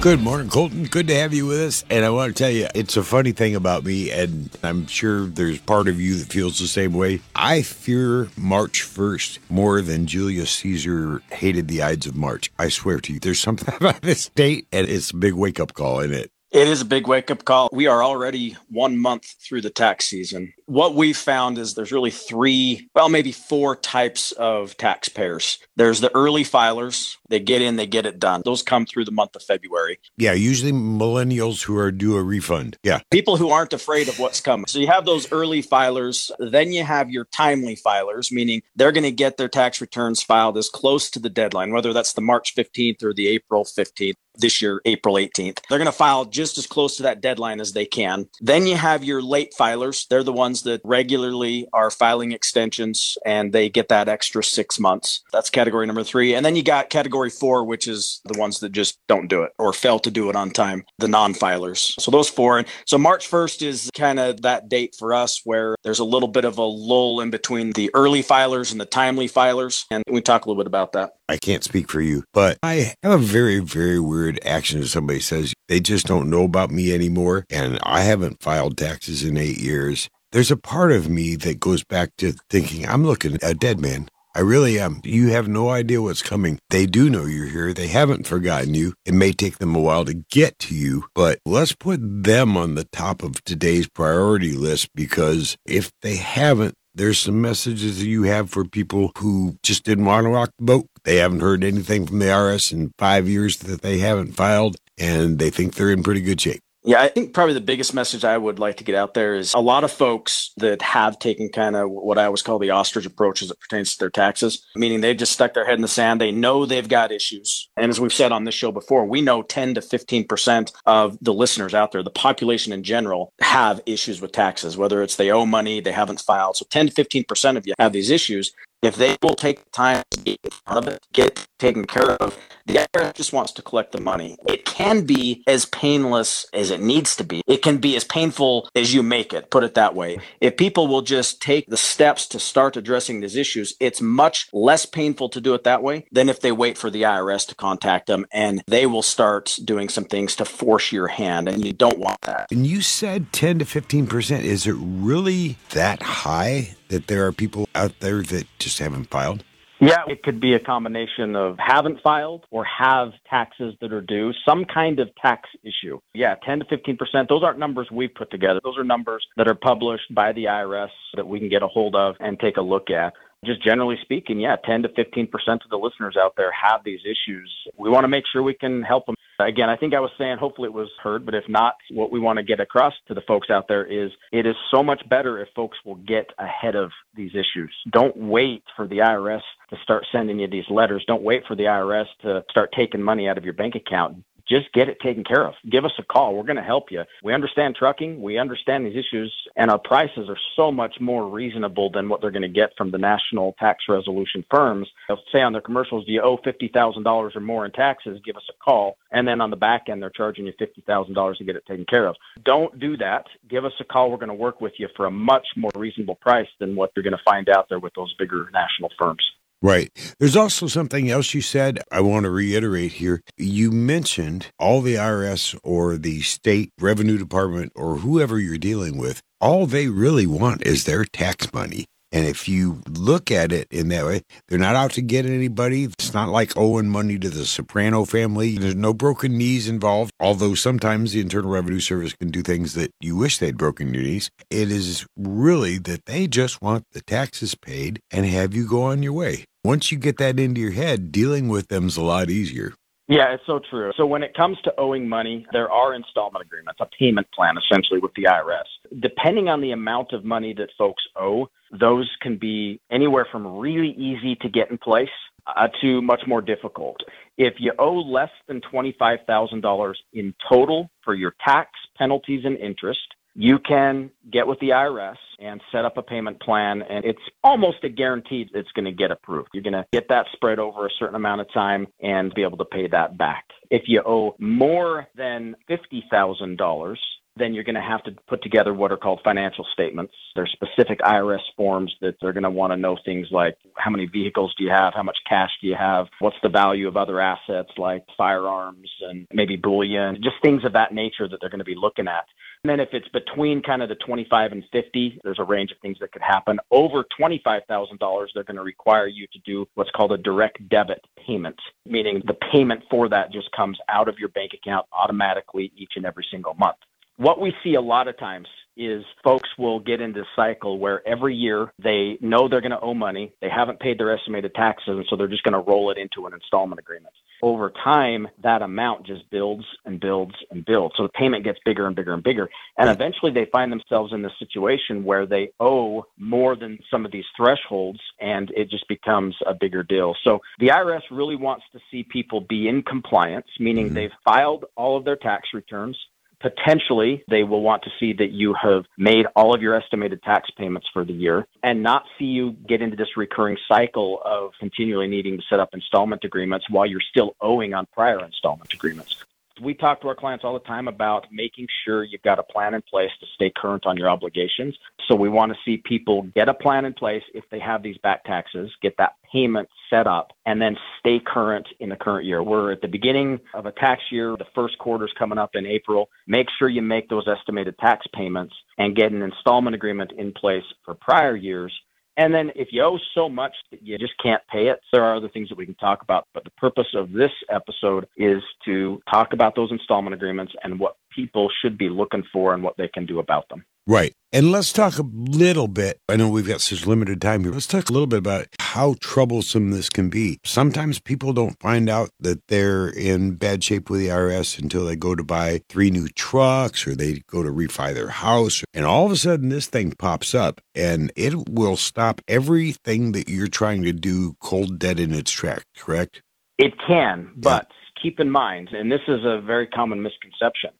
Good 0.00 0.20
morning, 0.20 0.48
Colton. 0.48 0.84
Good 0.84 1.06
to 1.08 1.14
have 1.14 1.34
you 1.34 1.44
with 1.44 1.60
us. 1.60 1.84
And 1.90 2.02
I 2.02 2.08
want 2.08 2.34
to 2.34 2.42
tell 2.42 2.50
you, 2.50 2.66
it's 2.74 2.96
a 2.96 3.02
funny 3.02 3.32
thing 3.32 3.54
about 3.54 3.84
me, 3.84 4.10
and 4.10 4.48
I'm 4.62 4.86
sure 4.86 5.26
there's 5.26 5.58
part 5.58 5.86
of 5.86 6.00
you 6.00 6.16
that 6.16 6.32
feels 6.32 6.58
the 6.58 6.66
same 6.66 6.94
way. 6.94 7.20
I 7.36 7.60
fear 7.60 8.30
March 8.38 8.82
1st 8.82 9.40
more 9.50 9.82
than 9.82 10.06
Julius 10.06 10.50
Caesar 10.52 11.20
hated 11.30 11.68
the 11.68 11.82
Ides 11.82 12.06
of 12.06 12.16
March. 12.16 12.50
I 12.58 12.70
swear 12.70 13.00
to 13.00 13.12
you, 13.12 13.20
there's 13.20 13.38
something 13.38 13.72
about 13.80 14.00
this 14.00 14.30
date, 14.30 14.66
and 14.72 14.88
it's 14.88 15.10
a 15.10 15.16
big 15.16 15.34
wake 15.34 15.60
up 15.60 15.74
call, 15.74 16.00
isn't 16.00 16.16
it? 16.16 16.30
It 16.52 16.68
is 16.68 16.82
a 16.82 16.84
big 16.84 17.06
wake 17.06 17.30
up 17.30 17.46
call. 17.46 17.70
We 17.72 17.86
are 17.86 18.04
already 18.04 18.58
one 18.68 18.98
month 18.98 19.24
through 19.40 19.62
the 19.62 19.70
tax 19.70 20.04
season. 20.04 20.52
What 20.66 20.94
we've 20.94 21.16
found 21.16 21.56
is 21.56 21.72
there's 21.72 21.92
really 21.92 22.10
three, 22.10 22.90
well, 22.94 23.08
maybe 23.08 23.32
four 23.32 23.74
types 23.74 24.32
of 24.32 24.76
taxpayers. 24.76 25.58
There's 25.76 26.00
the 26.00 26.14
early 26.14 26.44
filers. 26.44 27.16
They 27.32 27.40
get 27.40 27.62
in, 27.62 27.76
they 27.76 27.86
get 27.86 28.04
it 28.04 28.18
done. 28.18 28.42
Those 28.44 28.60
come 28.60 28.84
through 28.84 29.06
the 29.06 29.10
month 29.10 29.34
of 29.34 29.42
February. 29.42 29.98
Yeah, 30.18 30.34
usually 30.34 30.70
millennials 30.70 31.62
who 31.62 31.78
are 31.78 31.90
due 31.90 32.14
a 32.18 32.22
refund. 32.22 32.76
Yeah. 32.82 33.00
People 33.10 33.38
who 33.38 33.48
aren't 33.48 33.72
afraid 33.72 34.10
of 34.10 34.18
what's 34.18 34.42
coming. 34.42 34.66
So 34.66 34.78
you 34.78 34.88
have 34.88 35.06
those 35.06 35.32
early 35.32 35.62
filers. 35.62 36.30
Then 36.38 36.72
you 36.72 36.84
have 36.84 37.08
your 37.08 37.24
timely 37.24 37.74
filers, 37.74 38.30
meaning 38.30 38.60
they're 38.76 38.92
going 38.92 39.04
to 39.04 39.10
get 39.10 39.38
their 39.38 39.48
tax 39.48 39.80
returns 39.80 40.22
filed 40.22 40.58
as 40.58 40.68
close 40.68 41.08
to 41.12 41.18
the 41.18 41.30
deadline, 41.30 41.72
whether 41.72 41.94
that's 41.94 42.12
the 42.12 42.20
March 42.20 42.54
15th 42.54 43.02
or 43.02 43.14
the 43.14 43.28
April 43.28 43.64
15th 43.64 44.16
this 44.36 44.62
year, 44.62 44.80
April 44.84 45.16
18th. 45.16 45.58
They're 45.68 45.78
going 45.78 45.86
to 45.86 45.92
file 45.92 46.24
just 46.24 46.58
as 46.58 46.66
close 46.66 46.96
to 46.96 47.02
that 47.04 47.20
deadline 47.20 47.60
as 47.60 47.72
they 47.72 47.84
can. 47.84 48.28
Then 48.40 48.66
you 48.66 48.76
have 48.76 49.04
your 49.04 49.22
late 49.22 49.54
filers. 49.58 50.06
They're 50.08 50.22
the 50.22 50.32
ones 50.32 50.62
that 50.62 50.80
regularly 50.84 51.68
are 51.72 51.90
filing 51.90 52.32
extensions 52.32 53.16
and 53.24 53.52
they 53.52 53.68
get 53.68 53.88
that 53.88 54.08
extra 54.08 54.42
six 54.42 54.78
months. 54.78 55.22
That's 55.32 55.50
category 55.50 55.86
number 55.86 56.04
three. 56.04 56.34
And 56.34 56.44
then 56.44 56.56
you 56.56 56.62
got 56.62 56.90
category 56.90 57.21
four, 57.30 57.64
which 57.64 57.88
is 57.88 58.20
the 58.24 58.38
ones 58.38 58.60
that 58.60 58.72
just 58.72 58.98
don't 59.08 59.28
do 59.28 59.42
it 59.42 59.52
or 59.58 59.72
fail 59.72 59.98
to 60.00 60.10
do 60.10 60.30
it 60.30 60.36
on 60.36 60.50
time, 60.50 60.84
the 60.98 61.08
non 61.08 61.34
filers. 61.34 62.00
So 62.00 62.10
those 62.10 62.28
four. 62.28 62.58
And 62.58 62.66
so 62.86 62.98
March 62.98 63.30
1st 63.30 63.62
is 63.62 63.90
kind 63.94 64.18
of 64.18 64.42
that 64.42 64.68
date 64.68 64.94
for 64.98 65.14
us 65.14 65.40
where 65.44 65.76
there's 65.84 65.98
a 65.98 66.04
little 66.04 66.28
bit 66.28 66.44
of 66.44 66.58
a 66.58 66.62
lull 66.62 67.20
in 67.20 67.30
between 67.30 67.72
the 67.72 67.90
early 67.94 68.22
filers 68.22 68.72
and 68.72 68.80
the 68.80 68.86
timely 68.86 69.28
filers. 69.28 69.84
And 69.90 70.02
we 70.10 70.20
talk 70.20 70.44
a 70.44 70.48
little 70.48 70.62
bit 70.62 70.66
about 70.66 70.92
that. 70.92 71.12
I 71.28 71.38
can't 71.38 71.64
speak 71.64 71.90
for 71.90 72.00
you, 72.00 72.24
but 72.34 72.58
I 72.62 72.94
have 73.02 73.12
a 73.12 73.18
very, 73.18 73.58
very 73.58 73.98
weird 73.98 74.38
action 74.44 74.80
if 74.80 74.88
somebody 74.88 75.20
says 75.20 75.54
they 75.68 75.80
just 75.80 76.06
don't 76.06 76.28
know 76.28 76.44
about 76.44 76.70
me 76.70 76.92
anymore 76.92 77.46
and 77.48 77.78
I 77.82 78.02
haven't 78.02 78.42
filed 78.42 78.76
taxes 78.76 79.24
in 79.24 79.36
eight 79.36 79.58
years. 79.58 80.08
There's 80.32 80.50
a 80.50 80.56
part 80.56 80.92
of 80.92 81.10
me 81.10 81.36
that 81.36 81.60
goes 81.60 81.84
back 81.84 82.16
to 82.16 82.32
thinking 82.48 82.88
I'm 82.88 83.04
looking 83.04 83.38
a 83.42 83.52
dead 83.52 83.80
man. 83.80 84.08
I 84.34 84.40
really 84.40 84.78
am. 84.78 85.02
You 85.04 85.28
have 85.28 85.46
no 85.46 85.68
idea 85.68 86.00
what's 86.00 86.22
coming. 86.22 86.58
They 86.70 86.86
do 86.86 87.10
know 87.10 87.26
you're 87.26 87.46
here. 87.46 87.74
They 87.74 87.88
haven't 87.88 88.26
forgotten 88.26 88.72
you. 88.72 88.94
It 89.04 89.12
may 89.12 89.32
take 89.32 89.58
them 89.58 89.76
a 89.76 89.80
while 89.80 90.06
to 90.06 90.14
get 90.14 90.58
to 90.60 90.74
you, 90.74 91.04
but 91.14 91.38
let's 91.44 91.74
put 91.74 92.00
them 92.00 92.56
on 92.56 92.74
the 92.74 92.84
top 92.84 93.22
of 93.22 93.44
today's 93.44 93.90
priority 93.90 94.52
list 94.52 94.88
because 94.94 95.58
if 95.66 95.92
they 96.00 96.16
haven't, 96.16 96.74
there's 96.94 97.18
some 97.18 97.42
messages 97.42 97.98
that 97.98 98.06
you 98.06 98.22
have 98.22 98.48
for 98.48 98.64
people 98.64 99.12
who 99.18 99.58
just 99.62 99.84
didn't 99.84 100.06
want 100.06 100.24
to 100.24 100.30
rock 100.30 100.50
the 100.58 100.64
boat. 100.64 100.86
They 101.04 101.16
haven't 101.16 101.40
heard 101.40 101.62
anything 101.62 102.06
from 102.06 102.18
the 102.18 102.26
IRS 102.26 102.72
in 102.72 102.92
five 102.98 103.28
years 103.28 103.58
that 103.58 103.82
they 103.82 103.98
haven't 103.98 104.32
filed, 104.32 104.76
and 104.96 105.38
they 105.38 105.50
think 105.50 105.74
they're 105.74 105.90
in 105.90 106.02
pretty 106.02 106.20
good 106.22 106.40
shape. 106.40 106.62
Yeah, 106.84 107.00
I 107.00 107.08
think 107.08 107.32
probably 107.32 107.54
the 107.54 107.60
biggest 107.60 107.94
message 107.94 108.24
I 108.24 108.36
would 108.36 108.58
like 108.58 108.78
to 108.78 108.84
get 108.84 108.96
out 108.96 109.14
there 109.14 109.36
is 109.36 109.54
a 109.54 109.60
lot 109.60 109.84
of 109.84 109.92
folks 109.92 110.52
that 110.56 110.82
have 110.82 111.18
taken 111.18 111.48
kind 111.48 111.76
of 111.76 111.88
what 111.88 112.18
I 112.18 112.24
always 112.24 112.42
call 112.42 112.58
the 112.58 112.70
ostrich 112.70 113.06
approach 113.06 113.40
as 113.40 113.52
it 113.52 113.60
pertains 113.60 113.92
to 113.92 113.98
their 114.00 114.10
taxes, 114.10 114.66
meaning 114.74 115.00
they've 115.00 115.16
just 115.16 115.32
stuck 115.32 115.54
their 115.54 115.64
head 115.64 115.76
in 115.76 115.82
the 115.82 115.88
sand. 115.88 116.20
They 116.20 116.32
know 116.32 116.66
they've 116.66 116.88
got 116.88 117.12
issues. 117.12 117.68
And 117.76 117.88
as 117.88 118.00
we've 118.00 118.12
said 118.12 118.32
on 118.32 118.44
this 118.44 118.54
show 118.54 118.72
before, 118.72 119.04
we 119.04 119.20
know 119.20 119.42
10 119.42 119.74
to 119.74 119.80
15% 119.80 120.72
of 120.86 121.16
the 121.22 121.32
listeners 121.32 121.72
out 121.72 121.92
there, 121.92 122.02
the 122.02 122.10
population 122.10 122.72
in 122.72 122.82
general, 122.82 123.32
have 123.40 123.80
issues 123.86 124.20
with 124.20 124.32
taxes, 124.32 124.76
whether 124.76 125.02
it's 125.02 125.14
they 125.14 125.30
owe 125.30 125.46
money, 125.46 125.80
they 125.80 125.92
haven't 125.92 126.20
filed. 126.20 126.56
So 126.56 126.66
10 126.68 126.88
to 126.88 127.04
15% 127.04 127.56
of 127.56 127.66
you 127.66 127.74
have 127.78 127.92
these 127.92 128.10
issues 128.10 128.52
if 128.82 128.96
they 128.96 129.16
will 129.22 129.36
take 129.36 129.64
the 129.64 129.70
time 129.70 130.02
to 130.10 130.20
get 130.20 130.38
out 130.66 130.76
of 130.76 130.88
it, 130.88 131.06
get 131.12 131.46
taken 131.58 131.84
care 131.84 132.10
of, 132.16 132.36
the 132.66 132.74
IRS 132.74 133.14
just 133.14 133.32
wants 133.32 133.52
to 133.52 133.62
collect 133.62 133.92
the 133.92 134.00
money. 134.00 134.36
It 134.46 134.64
can 134.64 135.04
be 135.04 135.42
as 135.46 135.64
painless 135.66 136.46
as 136.52 136.70
it 136.70 136.80
needs 136.80 137.16
to 137.16 137.24
be. 137.24 137.42
It 137.46 137.62
can 137.62 137.78
be 137.78 137.96
as 137.96 138.04
painful 138.04 138.68
as 138.74 138.94
you 138.94 139.02
make 139.02 139.32
it, 139.32 139.50
put 139.50 139.64
it 139.64 139.74
that 139.74 139.94
way. 139.94 140.18
If 140.40 140.56
people 140.56 140.86
will 140.86 141.02
just 141.02 141.40
take 141.40 141.66
the 141.66 141.76
steps 141.76 142.26
to 142.28 142.38
start 142.38 142.76
addressing 142.76 143.20
these 143.20 143.36
issues, 143.36 143.74
it's 143.80 144.00
much 144.00 144.48
less 144.52 144.86
painful 144.86 145.28
to 145.30 145.40
do 145.40 145.54
it 145.54 145.64
that 145.64 145.82
way 145.82 146.06
than 146.12 146.28
if 146.28 146.40
they 146.40 146.52
wait 146.52 146.78
for 146.78 146.90
the 146.90 147.02
IRS 147.02 147.46
to 147.48 147.54
contact 147.54 148.06
them 148.06 148.26
and 148.32 148.62
they 148.66 148.86
will 148.86 149.02
start 149.02 149.58
doing 149.64 149.88
some 149.88 150.04
things 150.04 150.36
to 150.36 150.44
force 150.44 150.92
your 150.92 151.08
hand. 151.08 151.48
And 151.48 151.64
you 151.64 151.72
don't 151.72 151.98
want 151.98 152.20
that. 152.22 152.50
And 152.50 152.66
you 152.66 152.80
said 152.80 153.32
10 153.32 153.60
to 153.60 153.64
15%. 153.64 154.42
Is 154.42 154.66
it 154.66 154.76
really 154.78 155.56
that 155.70 156.02
high 156.02 156.74
that 156.88 157.06
there 157.06 157.26
are 157.26 157.32
people 157.32 157.68
out 157.74 158.00
there 158.00 158.22
that 158.22 158.46
just 158.58 158.78
haven't 158.78 159.10
filed? 159.10 159.44
Yeah, 159.82 160.04
it 160.06 160.22
could 160.22 160.40
be 160.40 160.54
a 160.54 160.60
combination 160.60 161.34
of 161.34 161.58
haven't 161.58 162.00
filed 162.02 162.46
or 162.52 162.64
have 162.64 163.12
taxes 163.28 163.74
that 163.80 163.92
are 163.92 164.00
due, 164.00 164.32
some 164.46 164.64
kind 164.64 165.00
of 165.00 165.08
tax 165.16 165.48
issue. 165.64 165.98
Yeah, 166.14 166.36
10 166.46 166.60
to 166.60 166.64
15%. 166.66 167.28
Those 167.28 167.42
aren't 167.42 167.58
numbers 167.58 167.88
we've 167.90 168.14
put 168.14 168.30
together. 168.30 168.60
Those 168.62 168.78
are 168.78 168.84
numbers 168.84 169.26
that 169.36 169.48
are 169.48 169.56
published 169.56 170.14
by 170.14 170.30
the 170.32 170.44
IRS 170.44 170.90
that 171.16 171.26
we 171.26 171.40
can 171.40 171.48
get 171.48 171.64
a 171.64 171.66
hold 171.66 171.96
of 171.96 172.14
and 172.20 172.38
take 172.38 172.58
a 172.58 172.62
look 172.62 172.90
at. 172.90 173.12
Just 173.44 173.60
generally 173.64 173.96
speaking, 174.02 174.38
yeah, 174.38 174.54
10 174.64 174.82
to 174.82 174.88
15% 174.90 175.28
of 175.64 175.68
the 175.68 175.76
listeners 175.76 176.16
out 176.16 176.34
there 176.36 176.52
have 176.52 176.84
these 176.84 177.00
issues. 177.04 177.52
We 177.76 177.90
want 177.90 178.04
to 178.04 178.08
make 178.08 178.22
sure 178.32 178.40
we 178.40 178.54
can 178.54 178.82
help 178.82 179.06
them 179.06 179.16
Again, 179.46 179.68
I 179.68 179.76
think 179.76 179.94
I 179.94 180.00
was 180.00 180.10
saying 180.18 180.38
hopefully 180.38 180.66
it 180.66 180.72
was 180.72 180.88
heard, 181.02 181.24
but 181.24 181.34
if 181.34 181.48
not, 181.48 181.74
what 181.90 182.10
we 182.10 182.20
want 182.20 182.38
to 182.38 182.42
get 182.42 182.60
across 182.60 182.94
to 183.08 183.14
the 183.14 183.20
folks 183.22 183.50
out 183.50 183.68
there 183.68 183.84
is 183.84 184.10
it 184.32 184.46
is 184.46 184.56
so 184.70 184.82
much 184.82 185.06
better 185.08 185.38
if 185.40 185.48
folks 185.54 185.78
will 185.84 185.96
get 185.96 186.30
ahead 186.38 186.74
of 186.74 186.90
these 187.14 187.32
issues. 187.32 187.74
Don't 187.90 188.16
wait 188.16 188.62
for 188.76 188.86
the 188.86 188.98
IRS 188.98 189.42
to 189.70 189.76
start 189.82 190.06
sending 190.12 190.38
you 190.38 190.48
these 190.48 190.68
letters. 190.70 191.04
Don't 191.06 191.22
wait 191.22 191.44
for 191.46 191.54
the 191.54 191.64
IRS 191.64 192.06
to 192.22 192.44
start 192.50 192.72
taking 192.72 193.02
money 193.02 193.28
out 193.28 193.38
of 193.38 193.44
your 193.44 193.54
bank 193.54 193.74
account. 193.74 194.24
Just 194.48 194.72
get 194.72 194.88
it 194.88 194.98
taken 195.00 195.24
care 195.24 195.46
of. 195.46 195.54
Give 195.70 195.84
us 195.84 195.92
a 195.98 196.02
call. 196.02 196.34
We're 196.34 196.42
going 196.42 196.56
to 196.56 196.62
help 196.62 196.90
you. 196.90 197.02
We 197.22 197.34
understand 197.34 197.76
trucking. 197.76 198.20
We 198.20 198.38
understand 198.38 198.86
these 198.86 198.96
issues, 198.96 199.32
and 199.56 199.70
our 199.70 199.78
prices 199.78 200.28
are 200.28 200.38
so 200.56 200.70
much 200.70 200.96
more 201.00 201.28
reasonable 201.28 201.90
than 201.90 202.08
what 202.08 202.20
they're 202.20 202.30
going 202.30 202.42
to 202.42 202.48
get 202.48 202.76
from 202.76 202.90
the 202.90 202.98
national 202.98 203.54
tax 203.58 203.84
resolution 203.88 204.44
firms. 204.50 204.88
They'll 205.08 205.18
say 205.32 205.40
on 205.40 205.52
their 205.52 205.60
commercials, 205.60 206.04
do 206.06 206.12
you 206.12 206.22
owe 206.22 206.38
$50,000 206.38 207.36
or 207.36 207.40
more 207.40 207.64
in 207.64 207.72
taxes? 207.72 208.20
Give 208.24 208.36
us 208.36 208.48
a 208.48 208.64
call. 208.64 208.96
And 209.10 209.26
then 209.26 209.40
on 209.40 209.50
the 209.50 209.56
back 209.56 209.88
end, 209.88 210.02
they're 210.02 210.10
charging 210.10 210.46
you 210.46 210.52
$50,000 210.60 211.36
to 211.38 211.44
get 211.44 211.56
it 211.56 211.66
taken 211.66 211.84
care 211.86 212.06
of. 212.06 212.16
Don't 212.44 212.78
do 212.78 212.96
that. 212.98 213.26
Give 213.48 213.64
us 213.64 213.72
a 213.80 213.84
call. 213.84 214.10
We're 214.10 214.16
going 214.16 214.28
to 214.28 214.34
work 214.34 214.60
with 214.60 214.74
you 214.78 214.88
for 214.96 215.06
a 215.06 215.10
much 215.10 215.46
more 215.56 215.70
reasonable 215.74 216.16
price 216.16 216.48
than 216.58 216.74
what 216.76 216.92
you're 216.94 217.02
going 217.02 217.12
to 217.12 217.22
find 217.24 217.48
out 217.48 217.68
there 217.68 217.78
with 217.78 217.94
those 217.94 218.14
bigger 218.18 218.48
national 218.52 218.90
firms. 218.98 219.22
Right. 219.62 219.90
There's 220.18 220.34
also 220.34 220.66
something 220.66 221.08
else 221.08 221.34
you 221.34 221.40
said 221.40 221.78
I 221.92 222.00
want 222.00 222.24
to 222.24 222.30
reiterate 222.30 222.94
here. 222.94 223.22
You 223.36 223.70
mentioned 223.70 224.48
all 224.58 224.80
the 224.80 224.96
IRS 224.96 225.56
or 225.62 225.96
the 225.96 226.22
state 226.22 226.70
revenue 226.80 227.16
department 227.16 227.70
or 227.76 227.98
whoever 227.98 228.40
you're 228.40 228.58
dealing 228.58 228.98
with, 228.98 229.22
all 229.40 229.66
they 229.66 229.86
really 229.86 230.26
want 230.26 230.66
is 230.66 230.82
their 230.82 231.04
tax 231.04 231.52
money. 231.52 231.86
And 232.10 232.26
if 232.26 232.48
you 232.48 232.82
look 232.90 233.30
at 233.30 233.52
it 233.52 233.68
in 233.70 233.88
that 233.88 234.04
way, 234.04 234.22
they're 234.48 234.58
not 234.58 234.76
out 234.76 234.90
to 234.92 235.00
get 235.00 235.26
anybody. 235.26 235.84
It's 235.84 236.12
not 236.12 236.28
like 236.28 236.56
owing 236.56 236.88
money 236.88 237.18
to 237.18 237.30
the 237.30 237.46
Soprano 237.46 238.04
family. 238.04 238.58
There's 238.58 238.74
no 238.74 238.92
broken 238.92 239.38
knees 239.38 239.66
involved, 239.66 240.10
although 240.20 240.54
sometimes 240.54 241.12
the 241.12 241.20
Internal 241.20 241.50
Revenue 241.50 241.80
Service 241.80 242.14
can 242.14 242.30
do 242.30 242.42
things 242.42 242.74
that 242.74 242.90
you 243.00 243.16
wish 243.16 243.38
they'd 243.38 243.56
broken 243.56 243.94
your 243.94 244.02
knees. 244.02 244.28
It 244.50 244.70
is 244.70 245.06
really 245.16 245.78
that 245.78 246.04
they 246.04 246.26
just 246.26 246.60
want 246.60 246.84
the 246.92 247.00
taxes 247.00 247.54
paid 247.54 248.00
and 248.10 248.26
have 248.26 248.54
you 248.54 248.66
go 248.66 248.82
on 248.82 249.02
your 249.02 249.14
way. 249.14 249.46
Once 249.64 249.92
you 249.92 249.98
get 249.98 250.18
that 250.18 250.40
into 250.40 250.60
your 250.60 250.72
head, 250.72 251.12
dealing 251.12 251.46
with 251.46 251.68
them's 251.68 251.96
a 251.96 252.02
lot 252.02 252.28
easier. 252.28 252.74
Yeah, 253.06 253.32
it's 253.32 253.44
so 253.46 253.60
true. 253.70 253.92
So 253.96 254.04
when 254.04 254.24
it 254.24 254.34
comes 254.34 254.58
to 254.64 254.74
owing 254.76 255.08
money, 255.08 255.46
there 255.52 255.70
are 255.70 255.94
installment 255.94 256.44
agreements, 256.44 256.80
a 256.80 256.86
payment 256.98 257.28
plan 257.30 257.54
essentially 257.56 258.00
with 258.00 258.12
the 258.14 258.24
IRS. 258.24 258.64
Depending 259.00 259.48
on 259.48 259.60
the 259.60 259.70
amount 259.70 260.12
of 260.12 260.24
money 260.24 260.52
that 260.54 260.70
folks 260.76 261.04
owe, 261.14 261.46
those 261.78 262.10
can 262.20 262.38
be 262.38 262.80
anywhere 262.90 263.26
from 263.30 263.58
really 263.58 263.90
easy 263.90 264.34
to 264.40 264.48
get 264.48 264.68
in 264.72 264.78
place 264.78 265.08
uh, 265.46 265.68
to 265.80 266.02
much 266.02 266.22
more 266.26 266.40
difficult. 266.40 266.96
If 267.38 267.54
you 267.58 267.72
owe 267.78 268.00
less 268.00 268.30
than 268.48 268.62
$25,000 268.62 269.94
in 270.12 270.34
total 270.48 270.90
for 271.04 271.14
your 271.14 271.34
tax, 271.44 271.70
penalties, 271.96 272.44
and 272.44 272.56
interest, 272.56 273.14
you 273.34 273.58
can 273.60 274.10
get 274.30 274.46
with 274.46 274.58
the 274.58 274.70
IRS 274.70 275.16
and 275.42 275.60
set 275.72 275.84
up 275.84 275.96
a 275.96 276.02
payment 276.02 276.40
plan, 276.40 276.82
and 276.82 277.04
it's 277.04 277.20
almost 277.42 277.78
a 277.84 277.88
guarantee 277.88 278.48
it's 278.54 278.70
going 278.72 278.84
to 278.84 278.92
get 278.92 279.10
approved. 279.10 279.50
You're 279.52 279.62
going 279.62 279.72
to 279.72 279.86
get 279.92 280.08
that 280.08 280.26
spread 280.32 280.58
over 280.58 280.86
a 280.86 280.90
certain 280.98 281.16
amount 281.16 281.40
of 281.40 281.52
time 281.52 281.86
and 282.00 282.32
be 282.34 282.42
able 282.42 282.58
to 282.58 282.64
pay 282.64 282.88
that 282.88 283.18
back. 283.18 283.44
If 283.70 283.82
you 283.86 284.02
owe 284.04 284.36
more 284.38 285.08
than 285.16 285.56
$50,000, 285.68 286.96
then 287.36 287.54
you're 287.54 287.64
going 287.64 287.76
to 287.76 287.80
have 287.80 288.02
to 288.04 288.12
put 288.28 288.42
together 288.42 288.74
what 288.74 288.92
are 288.92 288.96
called 288.96 289.20
financial 289.24 289.66
statements. 289.72 290.12
There's 290.34 290.52
specific 290.52 291.00
IRS 291.00 291.40
forms 291.56 291.94
that 292.02 292.16
they're 292.20 292.34
going 292.34 292.42
to 292.42 292.50
want 292.50 292.72
to 292.72 292.76
know 292.76 292.98
things 293.04 293.28
like 293.30 293.56
how 293.76 293.90
many 293.90 294.06
vehicles 294.06 294.54
do 294.58 294.64
you 294.64 294.70
have, 294.70 294.92
how 294.94 295.02
much 295.02 295.16
cash 295.26 295.50
do 295.60 295.66
you 295.66 295.74
have, 295.74 296.08
what's 296.18 296.36
the 296.42 296.50
value 296.50 296.88
of 296.88 296.96
other 296.96 297.20
assets 297.20 297.70
like 297.78 298.04
firearms 298.18 298.90
and 299.00 299.26
maybe 299.32 299.56
bullion, 299.56 300.16
just 300.16 300.36
things 300.42 300.64
of 300.64 300.74
that 300.74 300.92
nature 300.92 301.26
that 301.26 301.38
they're 301.40 301.50
going 301.50 301.58
to 301.58 301.64
be 301.64 301.74
looking 301.74 302.06
at. 302.06 302.26
And 302.64 302.70
then 302.70 302.78
if 302.78 302.90
it's 302.92 303.08
between 303.08 303.60
kind 303.60 303.82
of 303.82 303.88
the 303.88 303.96
25 303.96 304.52
and 304.52 304.62
50, 304.70 305.18
there's 305.24 305.40
a 305.40 305.44
range 305.44 305.72
of 305.72 305.78
things 305.82 305.96
that 306.00 306.12
could 306.12 306.22
happen. 306.22 306.60
Over 306.70 307.04
$25,000, 307.20 308.26
they're 308.34 308.44
going 308.44 308.56
to 308.56 308.62
require 308.62 309.08
you 309.08 309.26
to 309.32 309.38
do 309.44 309.66
what's 309.74 309.90
called 309.90 310.12
a 310.12 310.16
direct 310.16 310.68
debit 310.68 311.04
payment, 311.26 311.58
meaning 311.84 312.22
the 312.24 312.36
payment 312.52 312.84
for 312.88 313.08
that 313.08 313.32
just 313.32 313.50
comes 313.50 313.78
out 313.88 314.06
of 314.06 314.16
your 314.20 314.28
bank 314.28 314.52
account 314.54 314.86
automatically 314.92 315.72
each 315.76 315.94
and 315.96 316.06
every 316.06 316.24
single 316.30 316.54
month. 316.54 316.76
What 317.16 317.40
we 317.40 317.52
see 317.64 317.74
a 317.74 317.80
lot 317.80 318.06
of 318.06 318.16
times 318.16 318.46
is 318.76 319.02
folks 319.24 319.48
will 319.58 319.80
get 319.80 320.00
into 320.00 320.20
a 320.20 320.26
cycle 320.36 320.78
where 320.78 321.06
every 321.06 321.34
year 321.34 321.72
they 321.82 322.16
know 322.20 322.48
they're 322.48 322.60
going 322.60 322.70
to 322.70 322.80
owe 322.80 322.94
money, 322.94 323.32
they 323.40 323.50
haven't 323.50 323.80
paid 323.80 323.98
their 323.98 324.14
estimated 324.14 324.54
taxes, 324.54 324.94
and 324.96 325.06
so 325.10 325.16
they're 325.16 325.26
just 325.26 325.42
going 325.42 325.52
to 325.52 325.68
roll 325.68 325.90
it 325.90 325.98
into 325.98 326.26
an 326.26 326.32
installment 326.32 326.78
agreement. 326.78 327.12
Over 327.42 327.72
time, 327.82 328.28
that 328.42 328.62
amount 328.62 329.04
just 329.04 329.28
builds 329.30 329.64
and 329.84 329.98
builds 329.98 330.34
and 330.50 330.64
builds. 330.64 330.94
So 330.96 331.02
the 331.02 331.08
payment 331.08 331.44
gets 331.44 331.58
bigger 331.64 331.86
and 331.86 331.96
bigger 331.96 332.14
and 332.14 332.22
bigger. 332.22 332.48
And 332.78 332.88
eventually 332.88 333.32
they 333.32 333.46
find 333.50 333.72
themselves 333.72 334.12
in 334.12 334.22
this 334.22 334.32
situation 334.38 335.04
where 335.04 335.26
they 335.26 335.50
owe 335.58 336.06
more 336.16 336.54
than 336.54 336.78
some 336.90 337.04
of 337.04 337.10
these 337.10 337.24
thresholds 337.36 338.00
and 338.20 338.50
it 338.52 338.70
just 338.70 338.86
becomes 338.88 339.34
a 339.44 339.54
bigger 339.54 339.82
deal. 339.82 340.14
So 340.22 340.40
the 340.60 340.68
IRS 340.68 341.02
really 341.10 341.36
wants 341.36 341.64
to 341.72 341.80
see 341.90 342.04
people 342.04 342.40
be 342.40 342.68
in 342.68 342.82
compliance, 342.82 343.48
meaning 343.58 343.86
mm-hmm. 343.86 343.94
they've 343.94 344.10
filed 344.24 344.64
all 344.76 344.96
of 344.96 345.04
their 345.04 345.16
tax 345.16 345.48
returns 345.52 345.98
potentially 346.42 347.24
they 347.30 347.44
will 347.44 347.62
want 347.62 347.82
to 347.84 347.90
see 348.00 348.12
that 348.12 348.32
you 348.32 348.54
have 348.60 348.84
made 348.98 349.26
all 349.36 349.54
of 349.54 349.62
your 349.62 349.74
estimated 349.74 350.22
tax 350.22 350.50
payments 350.58 350.86
for 350.92 351.04
the 351.04 351.12
year 351.12 351.46
and 351.62 351.82
not 351.82 352.02
see 352.18 352.24
you 352.24 352.52
get 352.68 352.82
into 352.82 352.96
this 352.96 353.16
recurring 353.16 353.56
cycle 353.68 354.20
of 354.24 354.50
continually 354.58 355.06
needing 355.06 355.36
to 355.36 355.42
set 355.48 355.60
up 355.60 355.70
installment 355.72 356.24
agreements 356.24 356.66
while 356.68 356.84
you're 356.84 357.00
still 357.00 357.36
owing 357.40 357.72
on 357.74 357.86
prior 357.94 358.22
installment 358.24 358.70
agreements 358.74 359.14
we 359.62 359.74
talk 359.74 360.00
to 360.00 360.08
our 360.08 360.14
clients 360.14 360.44
all 360.44 360.54
the 360.54 360.60
time 360.60 360.88
about 360.88 361.26
making 361.30 361.66
sure 361.84 362.02
you've 362.02 362.22
got 362.22 362.38
a 362.38 362.42
plan 362.42 362.74
in 362.74 362.82
place 362.82 363.10
to 363.20 363.26
stay 363.34 363.52
current 363.54 363.86
on 363.86 363.96
your 363.96 364.10
obligations. 364.10 364.76
So 365.08 365.14
we 365.14 365.28
want 365.28 365.52
to 365.52 365.58
see 365.64 365.82
people 365.84 366.22
get 366.34 366.48
a 366.48 366.54
plan 366.54 366.84
in 366.84 366.92
place 366.94 367.22
if 367.34 367.44
they 367.50 367.60
have 367.60 367.82
these 367.82 367.96
back 367.98 368.24
taxes, 368.24 368.70
get 368.82 368.96
that 368.98 369.12
payment 369.32 369.68
set 369.88 370.06
up, 370.06 370.32
and 370.46 370.60
then 370.60 370.76
stay 370.98 371.20
current 371.24 371.66
in 371.80 371.88
the 371.88 371.96
current 371.96 372.26
year. 372.26 372.42
We're 372.42 372.72
at 372.72 372.80
the 372.80 372.88
beginning 372.88 373.40
of 373.54 373.66
a 373.66 373.72
tax 373.72 374.02
year, 374.10 374.36
the 374.36 374.46
first 374.54 374.78
quarter 374.78 375.04
is 375.04 375.12
coming 375.18 375.38
up 375.38 375.50
in 375.54 375.66
April. 375.66 376.08
Make 376.26 376.48
sure 376.58 376.68
you 376.68 376.82
make 376.82 377.08
those 377.08 377.28
estimated 377.28 377.78
tax 377.78 378.06
payments 378.14 378.54
and 378.78 378.96
get 378.96 379.12
an 379.12 379.22
installment 379.22 379.74
agreement 379.74 380.12
in 380.18 380.32
place 380.32 380.64
for 380.84 380.94
prior 380.94 381.36
years 381.36 381.72
and 382.22 382.32
then 382.32 382.52
if 382.54 382.68
you 382.70 382.82
owe 382.82 382.98
so 383.14 383.28
much 383.28 383.52
that 383.70 383.82
you 383.82 383.98
just 383.98 384.12
can't 384.22 384.42
pay 384.50 384.68
it, 384.68 384.80
there 384.92 385.02
are 385.02 385.16
other 385.16 385.28
things 385.28 385.48
that 385.48 385.58
we 385.58 385.66
can 385.66 385.74
talk 385.74 386.02
about. 386.02 386.28
But 386.32 386.44
the 386.44 386.50
purpose 386.50 386.86
of 386.94 387.12
this 387.12 387.32
episode 387.50 388.06
is 388.16 388.42
to 388.64 389.02
talk 389.10 389.32
about 389.32 389.56
those 389.56 389.72
installment 389.72 390.14
agreements 390.14 390.52
and 390.62 390.78
what 390.78 390.96
people 391.10 391.48
should 391.60 391.76
be 391.76 391.88
looking 391.88 392.22
for 392.32 392.54
and 392.54 392.62
what 392.62 392.76
they 392.76 392.86
can 392.86 393.06
do 393.06 393.18
about 393.18 393.48
them. 393.48 393.64
Right. 393.86 394.12
And 394.34 394.50
let's 394.50 394.72
talk 394.72 394.98
a 394.98 395.02
little 395.02 395.68
bit. 395.68 395.98
I 396.08 396.16
know 396.16 396.28
we've 396.28 396.46
got 396.46 396.62
such 396.62 396.86
limited 396.86 397.20
time 397.20 397.42
here. 397.42 397.52
Let's 397.52 397.66
talk 397.66 397.90
a 397.90 397.92
little 397.92 398.06
bit 398.06 398.20
about 398.20 398.46
how 398.60 398.94
troublesome 399.00 399.72
this 399.72 399.90
can 399.90 400.08
be. 400.08 400.38
Sometimes 400.44 401.00
people 401.00 401.34
don't 401.34 401.60
find 401.60 401.90
out 401.90 402.10
that 402.20 402.46
they're 402.46 402.88
in 402.88 403.34
bad 403.34 403.62
shape 403.62 403.90
with 403.90 404.00
the 404.00 404.08
IRS 404.08 404.58
until 404.58 404.86
they 404.86 404.96
go 404.96 405.14
to 405.14 405.24
buy 405.24 405.60
three 405.68 405.90
new 405.90 406.08
trucks 406.08 406.86
or 406.86 406.94
they 406.94 407.22
go 407.26 407.42
to 407.42 407.50
refi 407.50 407.92
their 407.92 408.08
house. 408.08 408.62
And 408.72 408.86
all 408.86 409.04
of 409.04 409.12
a 409.12 409.16
sudden, 409.16 409.50
this 409.50 409.66
thing 409.66 409.92
pops 409.98 410.34
up 410.34 410.60
and 410.74 411.12
it 411.14 411.50
will 411.50 411.76
stop 411.76 412.22
everything 412.26 413.12
that 413.12 413.28
you're 413.28 413.48
trying 413.48 413.82
to 413.82 413.92
do 413.92 414.34
cold 414.40 414.78
dead 414.78 414.98
in 414.98 415.12
its 415.12 415.30
tracks, 415.32 415.64
correct? 415.76 416.22
It 416.56 416.74
can, 416.86 417.32
but 417.36 417.66
yeah. 417.68 418.02
keep 418.02 418.20
in 418.20 418.30
mind, 418.30 418.70
and 418.72 418.90
this 418.90 419.00
is 419.08 419.24
a 419.24 419.40
very 419.40 419.66
common 419.66 420.02
misconception 420.02 420.70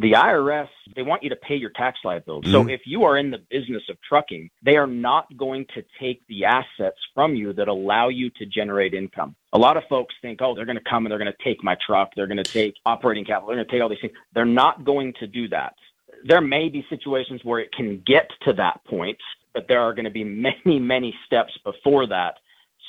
the 0.00 0.12
IRS, 0.12 0.68
they 0.96 1.02
want 1.02 1.22
you 1.22 1.28
to 1.28 1.36
pay 1.36 1.54
your 1.54 1.70
tax 1.70 1.98
liability. 2.04 2.48
Mm-hmm. 2.48 2.68
So 2.68 2.72
if 2.72 2.80
you 2.86 3.04
are 3.04 3.18
in 3.18 3.30
the 3.30 3.38
business 3.50 3.82
of 3.90 3.98
trucking, 4.08 4.48
they 4.64 4.76
are 4.76 4.86
not 4.86 5.36
going 5.36 5.66
to 5.74 5.84
take 6.00 6.26
the 6.26 6.46
assets 6.46 6.96
from 7.14 7.34
you 7.34 7.52
that 7.52 7.68
allow 7.68 8.08
you 8.08 8.30
to 8.30 8.46
generate 8.46 8.94
income. 8.94 9.36
A 9.52 9.58
lot 9.58 9.76
of 9.76 9.82
folks 9.90 10.14
think, 10.22 10.40
oh, 10.40 10.54
they're 10.54 10.64
going 10.64 10.78
to 10.78 10.88
come 10.88 11.04
and 11.04 11.10
they're 11.10 11.18
going 11.18 11.30
to 11.30 11.44
take 11.44 11.62
my 11.62 11.76
truck, 11.86 12.12
they're 12.16 12.26
going 12.26 12.42
to 12.42 12.50
take 12.50 12.76
operating 12.86 13.26
capital, 13.26 13.48
they're 13.48 13.56
going 13.56 13.66
to 13.66 13.72
take 13.72 13.82
all 13.82 13.90
these 13.90 13.98
things. 14.00 14.14
They're 14.32 14.46
not 14.46 14.84
going 14.84 15.12
to 15.20 15.26
do 15.26 15.48
that. 15.48 15.74
There 16.24 16.40
may 16.40 16.70
be 16.70 16.84
situations 16.88 17.42
where 17.44 17.60
it 17.60 17.70
can 17.72 18.02
get 18.06 18.30
to 18.46 18.54
that 18.54 18.82
point, 18.86 19.18
but 19.52 19.66
there 19.68 19.82
are 19.82 19.92
going 19.92 20.06
to 20.06 20.10
be 20.10 20.24
many, 20.64 20.78
many 20.78 21.14
steps 21.26 21.52
before 21.62 22.06
that. 22.06 22.36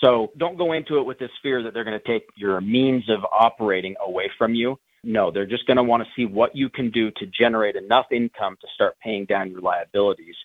So 0.01 0.31
don't 0.37 0.57
go 0.57 0.71
into 0.71 0.97
it 0.97 1.05
with 1.05 1.19
this 1.19 1.29
fear 1.43 1.61
that 1.63 1.73
they're 1.73 1.83
going 1.83 1.99
to 1.99 2.07
take 2.07 2.23
your 2.35 2.61
means 2.61 3.09
of 3.09 3.19
operating 3.31 3.95
away 4.03 4.31
from 4.37 4.55
you. 4.55 4.79
No, 5.03 5.31
they're 5.31 5.47
just 5.47 5.65
going 5.65 5.77
to 5.77 5.83
want 5.83 6.03
to 6.03 6.09
see 6.15 6.25
what 6.25 6.55
you 6.55 6.69
can 6.69 6.91
do 6.91 7.11
to 7.11 7.25
generate 7.25 7.75
enough 7.75 8.05
income 8.11 8.57
to 8.61 8.67
start 8.75 8.97
paying 9.03 9.25
down 9.25 9.49
your 9.49 9.61
liabilities. 9.61 10.35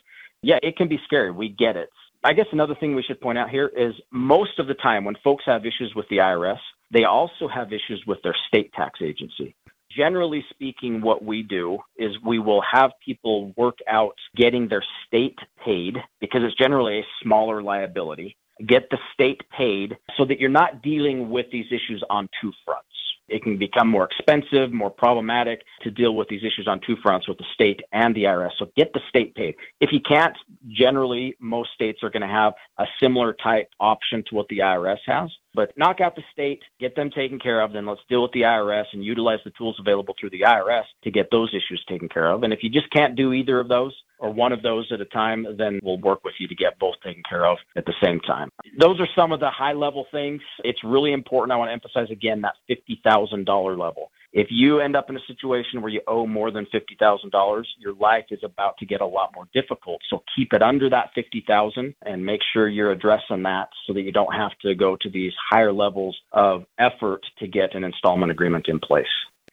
Yeah, 0.43 0.59
it 0.63 0.77
can 0.77 0.89
be 0.89 0.99
scary. 1.05 1.31
We 1.31 1.49
get 1.49 1.77
it. 1.77 1.91
I 2.25 2.33
guess 2.33 2.47
another 2.53 2.75
thing 2.75 2.95
we 2.95 3.03
should 3.03 3.21
point 3.21 3.39
out 3.39 3.51
here 3.51 3.69
is 3.69 3.95
most 4.11 4.59
of 4.59 4.67
the 4.67 4.75
time 4.75 5.05
when 5.05 5.15
folks 5.23 5.45
have 5.47 5.67
issues 5.67 5.93
with 5.95 6.09
the 6.09 6.17
IRS, 6.17 6.59
they 6.91 7.05
also 7.05 7.49
have 7.49 7.73
issues 7.73 8.03
with 8.07 8.19
their 8.23 8.35
state 8.49 8.73
tax 8.73 9.01
agency. 9.03 9.55
Generally 9.97 10.45
speaking, 10.51 11.01
what 11.01 11.25
we 11.25 11.43
do 11.43 11.79
is 11.97 12.13
we 12.25 12.39
will 12.39 12.63
have 12.71 12.91
people 13.05 13.53
work 13.57 13.79
out 13.89 14.15
getting 14.37 14.69
their 14.69 14.85
state 15.07 15.39
paid 15.65 15.97
because 16.21 16.43
it's 16.43 16.57
generally 16.57 16.99
a 16.99 17.07
smaller 17.23 17.63
liability. 17.63 18.37
Get 18.67 18.91
the 18.91 18.99
state 19.15 19.43
paid 19.57 19.97
so 20.17 20.25
that 20.25 20.41
you're 20.41 20.51
not 20.51 20.83
dealing 20.83 21.31
with 21.31 21.47
these 21.53 21.67
issues 21.67 22.03
on 22.11 22.29
two 22.41 22.53
fronts. 22.65 22.89
It 23.29 23.43
can 23.43 23.59
become 23.59 23.89
more 23.89 24.05
expensive, 24.05 24.73
more 24.73 24.91
problematic 24.91 25.63
to 25.83 25.91
deal 25.91 26.15
with 26.15 26.29
these 26.29 26.43
issues 26.43 26.67
on 26.69 26.81
two 26.87 26.97
fronts 27.03 27.29
with 27.29 27.39
the 27.39 27.45
state 27.55 27.81
and 27.93 28.15
the 28.15 28.25
IRS. 28.25 28.53
So 28.59 28.71
get 28.77 28.93
the 28.93 29.01
state 29.09 29.35
paid. 29.35 29.57
If 29.81 29.93
you 29.93 30.01
can't, 30.01 30.37
generally, 30.69 31.37
most 31.41 31.71
states 31.75 32.03
are 32.03 32.11
going 32.11 32.23
to 32.23 32.29
have 32.29 32.55
a 32.79 32.87
similar 33.01 33.33
type 33.33 33.69
option 33.81 34.25
to 34.29 34.35
what 34.35 34.49
the 34.49 34.59
IRS 34.59 34.99
has. 35.07 35.31
But 35.55 35.73
knock 35.77 36.01
out 36.01 36.15
the 36.15 36.23
state, 36.33 36.63
get 36.79 36.95
them 36.95 37.11
taken 37.11 37.39
care 37.39 37.63
of, 37.63 37.73
then 37.73 37.87
let's 37.87 38.03
deal 38.09 38.23
with 38.23 38.33
the 38.33 38.43
IRS 38.43 38.85
and 38.93 39.03
utilize 39.03 39.39
the 39.45 39.53
tools 39.53 39.77
available 39.81 40.15
through 40.21 40.31
the 40.31 40.43
IRS 40.43 40.85
to 41.05 41.11
get 41.11 41.31
those 41.31 41.49
issues 41.55 41.83
taken 41.89 42.09
care 42.09 42.31
of. 42.31 42.43
And 42.43 42.53
if 42.53 42.63
you 42.63 42.69
just 42.69 42.91
can't 42.91 43.17
do 43.17 43.33
either 43.33 43.59
of 43.59 43.69
those 43.69 43.95
or 44.19 44.33
one 44.33 44.53
of 44.53 44.63
those 44.63 44.91
at 44.93 45.01
a 45.01 45.05
time, 45.07 45.47
then 45.57 45.81
we'll 45.83 45.99
work 45.99 46.25
with 46.25 46.35
you 46.39 46.49
to 46.49 46.55
get 46.55 46.79
both 46.79 46.95
taken 47.05 47.23
care 47.29 47.47
of 47.47 47.59
at 47.77 47.85
the 47.87 47.95
same 48.03 48.21
time. 48.21 48.51
Those 48.79 49.01
are 49.01 49.09
some 49.17 49.33
of 49.33 49.41
the 49.41 49.51
high 49.51 49.73
level 49.73 50.07
things. 50.11 50.43
It's 50.65 50.83
really 50.85 51.13
important. 51.13 51.53
I 51.53 51.57
want 51.57 51.69
to 51.69 51.73
emphasize 51.73 52.11
again 52.11 52.43
that 52.43 52.55
$50,000 52.71 53.47
level. 53.79 54.11
If 54.33 54.49
you 54.51 54.81
end 54.81 54.97
up 54.97 55.09
in 55.09 55.17
a 55.17 55.21
situation 55.27 55.81
where 55.81 55.91
you 55.91 56.03
owe 56.07 56.27
more 56.27 56.51
than 56.51 56.67
$50,000, 56.67 57.65
your 57.79 57.95
life 57.95 58.27
is 58.31 58.41
about 58.45 58.77
to 58.79 58.87
get 58.87 59.01
a 59.01 59.07
lot 59.07 59.31
more 59.35 59.49
difficult. 59.55 60.03
So 60.11 60.23
keep 60.37 60.53
it 60.53 60.63
under 60.63 60.91
that 60.91 61.11
50,000 61.15 61.95
and 62.05 62.27
make 62.27 62.41
sure 62.53 62.69
you're 62.69 62.93
addressing 62.93 63.45
that 63.45 63.69
so 63.87 63.95
that 63.95 64.03
you 64.03 64.13
don't 64.13 64.35
have 64.35 64.53
to 64.63 64.75
go 64.75 64.97
to 65.01 65.09
these 65.09 65.33
higher 65.51 65.73
levels 65.73 66.19
of 66.33 66.65
effort 66.79 67.23
to 67.39 67.47
get 67.47 67.75
an 67.75 67.85
installment 67.85 68.31
agreement 68.31 68.67
in 68.69 68.79
place. 68.79 69.07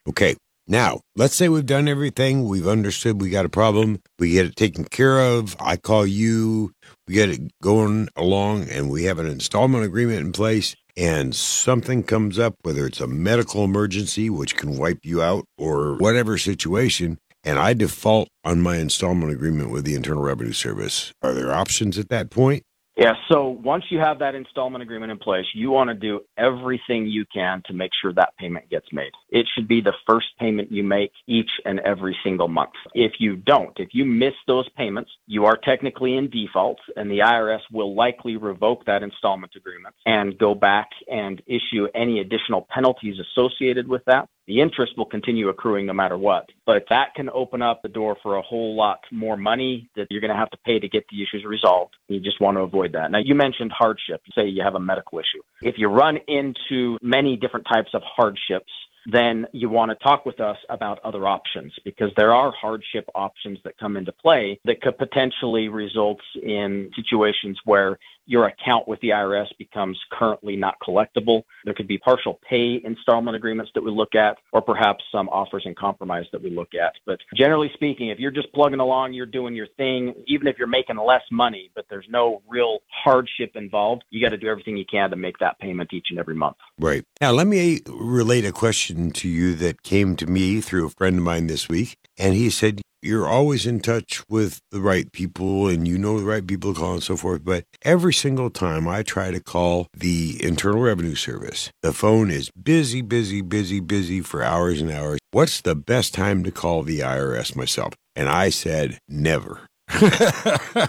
Okay. 0.09 0.35
Now, 0.67 1.01
let's 1.15 1.35
say 1.35 1.49
we've 1.49 1.65
done 1.65 1.87
everything. 1.87 2.47
We've 2.47 2.67
understood 2.67 3.21
we 3.21 3.29
got 3.29 3.45
a 3.45 3.49
problem. 3.49 4.01
We 4.17 4.31
get 4.31 4.45
it 4.45 4.55
taken 4.55 4.85
care 4.85 5.19
of. 5.19 5.55
I 5.59 5.75
call 5.75 6.05
you. 6.05 6.71
We 7.07 7.15
get 7.15 7.29
it 7.29 7.51
going 7.61 8.07
along 8.15 8.69
and 8.69 8.89
we 8.89 9.03
have 9.03 9.19
an 9.19 9.27
installment 9.27 9.83
agreement 9.83 10.19
in 10.19 10.31
place 10.31 10.75
and 10.95 11.35
something 11.35 12.03
comes 12.03 12.37
up, 12.37 12.55
whether 12.61 12.85
it's 12.85 13.01
a 13.01 13.07
medical 13.07 13.63
emergency, 13.63 14.29
which 14.29 14.55
can 14.55 14.77
wipe 14.77 14.99
you 15.03 15.21
out, 15.21 15.45
or 15.57 15.95
whatever 15.95 16.37
situation, 16.37 17.17
and 17.43 17.59
I 17.59 17.73
default 17.73 18.29
on 18.43 18.61
my 18.61 18.77
installment 18.77 19.31
agreement 19.31 19.71
with 19.71 19.85
the 19.85 19.95
Internal 19.95 20.23
Revenue 20.23 20.53
Service, 20.53 21.11
are 21.21 21.33
there 21.33 21.53
options 21.53 21.97
at 21.97 22.09
that 22.09 22.29
point? 22.29 22.63
Yeah, 22.95 23.13
so 23.27 23.49
once 23.49 23.85
you 23.89 23.97
have 23.97 24.19
that 24.19 24.35
installment 24.35 24.83
agreement 24.83 25.11
in 25.11 25.17
place, 25.17 25.45
you 25.55 25.71
want 25.71 25.89
to 25.89 25.95
do 25.95 26.21
everything 26.37 27.07
you 27.07 27.25
can 27.25 27.63
to 27.65 27.73
make 27.73 27.89
sure 27.99 28.13
that 28.13 28.37
payment 28.37 28.69
gets 28.69 28.85
made. 28.91 29.11
It 29.31 29.47
should 29.53 29.67
be 29.67 29.81
the 29.81 29.93
first 30.07 30.27
payment 30.39 30.71
you 30.71 30.83
make 30.83 31.11
each 31.25 31.49
and 31.65 31.79
every 31.79 32.15
single 32.23 32.47
month. 32.47 32.73
If 32.93 33.13
you 33.17 33.35
don't, 33.35 33.73
if 33.79 33.89
you 33.93 34.05
miss 34.05 34.35
those 34.45 34.69
payments, 34.77 35.09
you 35.25 35.45
are 35.45 35.57
technically 35.57 36.17
in 36.17 36.29
default, 36.29 36.77
and 36.95 37.09
the 37.09 37.19
IRS 37.19 37.61
will 37.71 37.95
likely 37.95 38.37
revoke 38.37 38.85
that 38.85 39.01
installment 39.01 39.53
agreement 39.55 39.95
and 40.05 40.37
go 40.37 40.53
back 40.53 40.89
and 41.11 41.41
issue 41.47 41.87
any 41.95 42.19
additional 42.19 42.67
penalties 42.69 43.15
associated 43.19 43.87
with 43.87 44.05
that 44.05 44.29
the 44.47 44.61
interest 44.61 44.93
will 44.97 45.05
continue 45.05 45.49
accruing 45.49 45.85
no 45.85 45.93
matter 45.93 46.17
what. 46.17 46.49
But 46.65 46.85
that 46.89 47.15
can 47.15 47.29
open 47.29 47.61
up 47.61 47.81
the 47.81 47.89
door 47.89 48.17
for 48.21 48.35
a 48.35 48.41
whole 48.41 48.75
lot 48.75 48.99
more 49.11 49.37
money 49.37 49.89
that 49.95 50.07
you're 50.09 50.21
going 50.21 50.31
to 50.31 50.37
have 50.37 50.49
to 50.51 50.57
pay 50.65 50.79
to 50.79 50.89
get 50.89 51.05
the 51.09 51.21
issues 51.21 51.45
resolved. 51.45 51.95
You 52.07 52.19
just 52.19 52.41
want 52.41 52.57
to 52.57 52.61
avoid 52.61 52.93
that. 52.93 53.11
Now, 53.11 53.19
you 53.23 53.35
mentioned 53.35 53.71
hardship. 53.71 54.21
Say 54.35 54.47
you 54.47 54.63
have 54.63 54.75
a 54.75 54.79
medical 54.79 55.19
issue. 55.19 55.41
If 55.61 55.75
you 55.77 55.87
run 55.87 56.17
into 56.27 56.97
many 57.01 57.37
different 57.37 57.67
types 57.71 57.89
of 57.93 58.01
hardships, 58.03 58.71
then 59.05 59.45
you 59.51 59.69
want 59.69 59.91
to 59.91 60.03
talk 60.03 60.25
with 60.25 60.39
us 60.39 60.57
about 60.69 60.99
other 61.03 61.27
options 61.27 61.73
because 61.83 62.09
there 62.15 62.33
are 62.33 62.51
hardship 62.51 63.05
options 63.15 63.59
that 63.63 63.77
come 63.77 63.97
into 63.97 64.11
play 64.11 64.59
that 64.65 64.81
could 64.81 64.97
potentially 64.97 65.67
result 65.67 66.19
in 66.41 66.89
situations 66.95 67.59
where 67.65 67.99
your 68.25 68.47
account 68.47 68.87
with 68.87 68.99
the 69.01 69.09
IRS 69.09 69.47
becomes 69.57 69.99
currently 70.11 70.55
not 70.55 70.75
collectible. 70.85 71.43
There 71.65 71.73
could 71.73 71.87
be 71.87 71.97
partial 71.97 72.39
pay 72.47 72.81
installment 72.83 73.35
agreements 73.35 73.71
that 73.75 73.83
we 73.83 73.91
look 73.91 74.15
at, 74.15 74.37
or 74.51 74.61
perhaps 74.61 75.03
some 75.11 75.29
offers 75.29 75.63
and 75.65 75.75
compromise 75.75 76.25
that 76.31 76.41
we 76.41 76.49
look 76.49 76.69
at. 76.73 76.93
But 77.05 77.19
generally 77.35 77.71
speaking, 77.73 78.09
if 78.09 78.19
you're 78.19 78.31
just 78.31 78.51
plugging 78.53 78.79
along, 78.79 79.13
you're 79.13 79.25
doing 79.25 79.55
your 79.55 79.67
thing, 79.77 80.13
even 80.27 80.47
if 80.47 80.57
you're 80.57 80.67
making 80.67 80.97
less 80.97 81.23
money, 81.31 81.71
but 81.75 81.85
there's 81.89 82.07
no 82.09 82.41
real 82.47 82.79
hardship 82.89 83.51
involved, 83.55 84.03
you 84.09 84.21
got 84.21 84.29
to 84.29 84.37
do 84.37 84.47
everything 84.47 84.77
you 84.77 84.85
can 84.89 85.09
to 85.09 85.15
make 85.15 85.37
that 85.39 85.59
payment 85.59 85.93
each 85.93 86.07
and 86.09 86.19
every 86.19 86.35
month. 86.35 86.57
Right. 86.79 87.05
Now, 87.21 87.31
let 87.31 87.47
me 87.47 87.81
relate 87.87 88.45
a 88.45 88.51
question 88.51 89.11
to 89.11 89.27
you 89.27 89.55
that 89.55 89.83
came 89.83 90.15
to 90.17 90.27
me 90.27 90.61
through 90.61 90.87
a 90.87 90.89
friend 90.89 91.17
of 91.17 91.23
mine 91.23 91.47
this 91.47 91.67
week. 91.69 91.97
And 92.17 92.33
he 92.33 92.49
said, 92.49 92.81
you're 93.03 93.27
always 93.27 93.65
in 93.65 93.79
touch 93.79 94.23
with 94.29 94.59
the 94.71 94.81
right 94.81 95.11
people 95.11 95.67
and 95.67 95.87
you 95.87 95.97
know 95.97 96.19
the 96.19 96.25
right 96.25 96.45
people 96.45 96.73
to 96.73 96.79
call 96.79 96.93
and 96.93 97.03
so 97.03 97.17
forth. 97.17 97.43
But 97.43 97.65
every 97.83 98.13
single 98.13 98.49
time 98.49 98.87
I 98.87 99.03
try 99.03 99.31
to 99.31 99.39
call 99.39 99.87
the 99.93 100.37
Internal 100.41 100.81
Revenue 100.81 101.15
Service, 101.15 101.69
the 101.81 101.93
phone 101.93 102.31
is 102.31 102.49
busy, 102.51 103.01
busy, 103.01 103.41
busy, 103.41 103.79
busy 103.79 104.21
for 104.21 104.43
hours 104.43 104.81
and 104.81 104.91
hours. 104.91 105.19
What's 105.31 105.61
the 105.61 105.75
best 105.75 106.13
time 106.13 106.43
to 106.43 106.51
call 106.51 106.83
the 106.83 106.99
IRS 106.99 107.55
myself? 107.55 107.93
And 108.15 108.29
I 108.29 108.49
said, 108.49 108.99
never. 109.07 109.61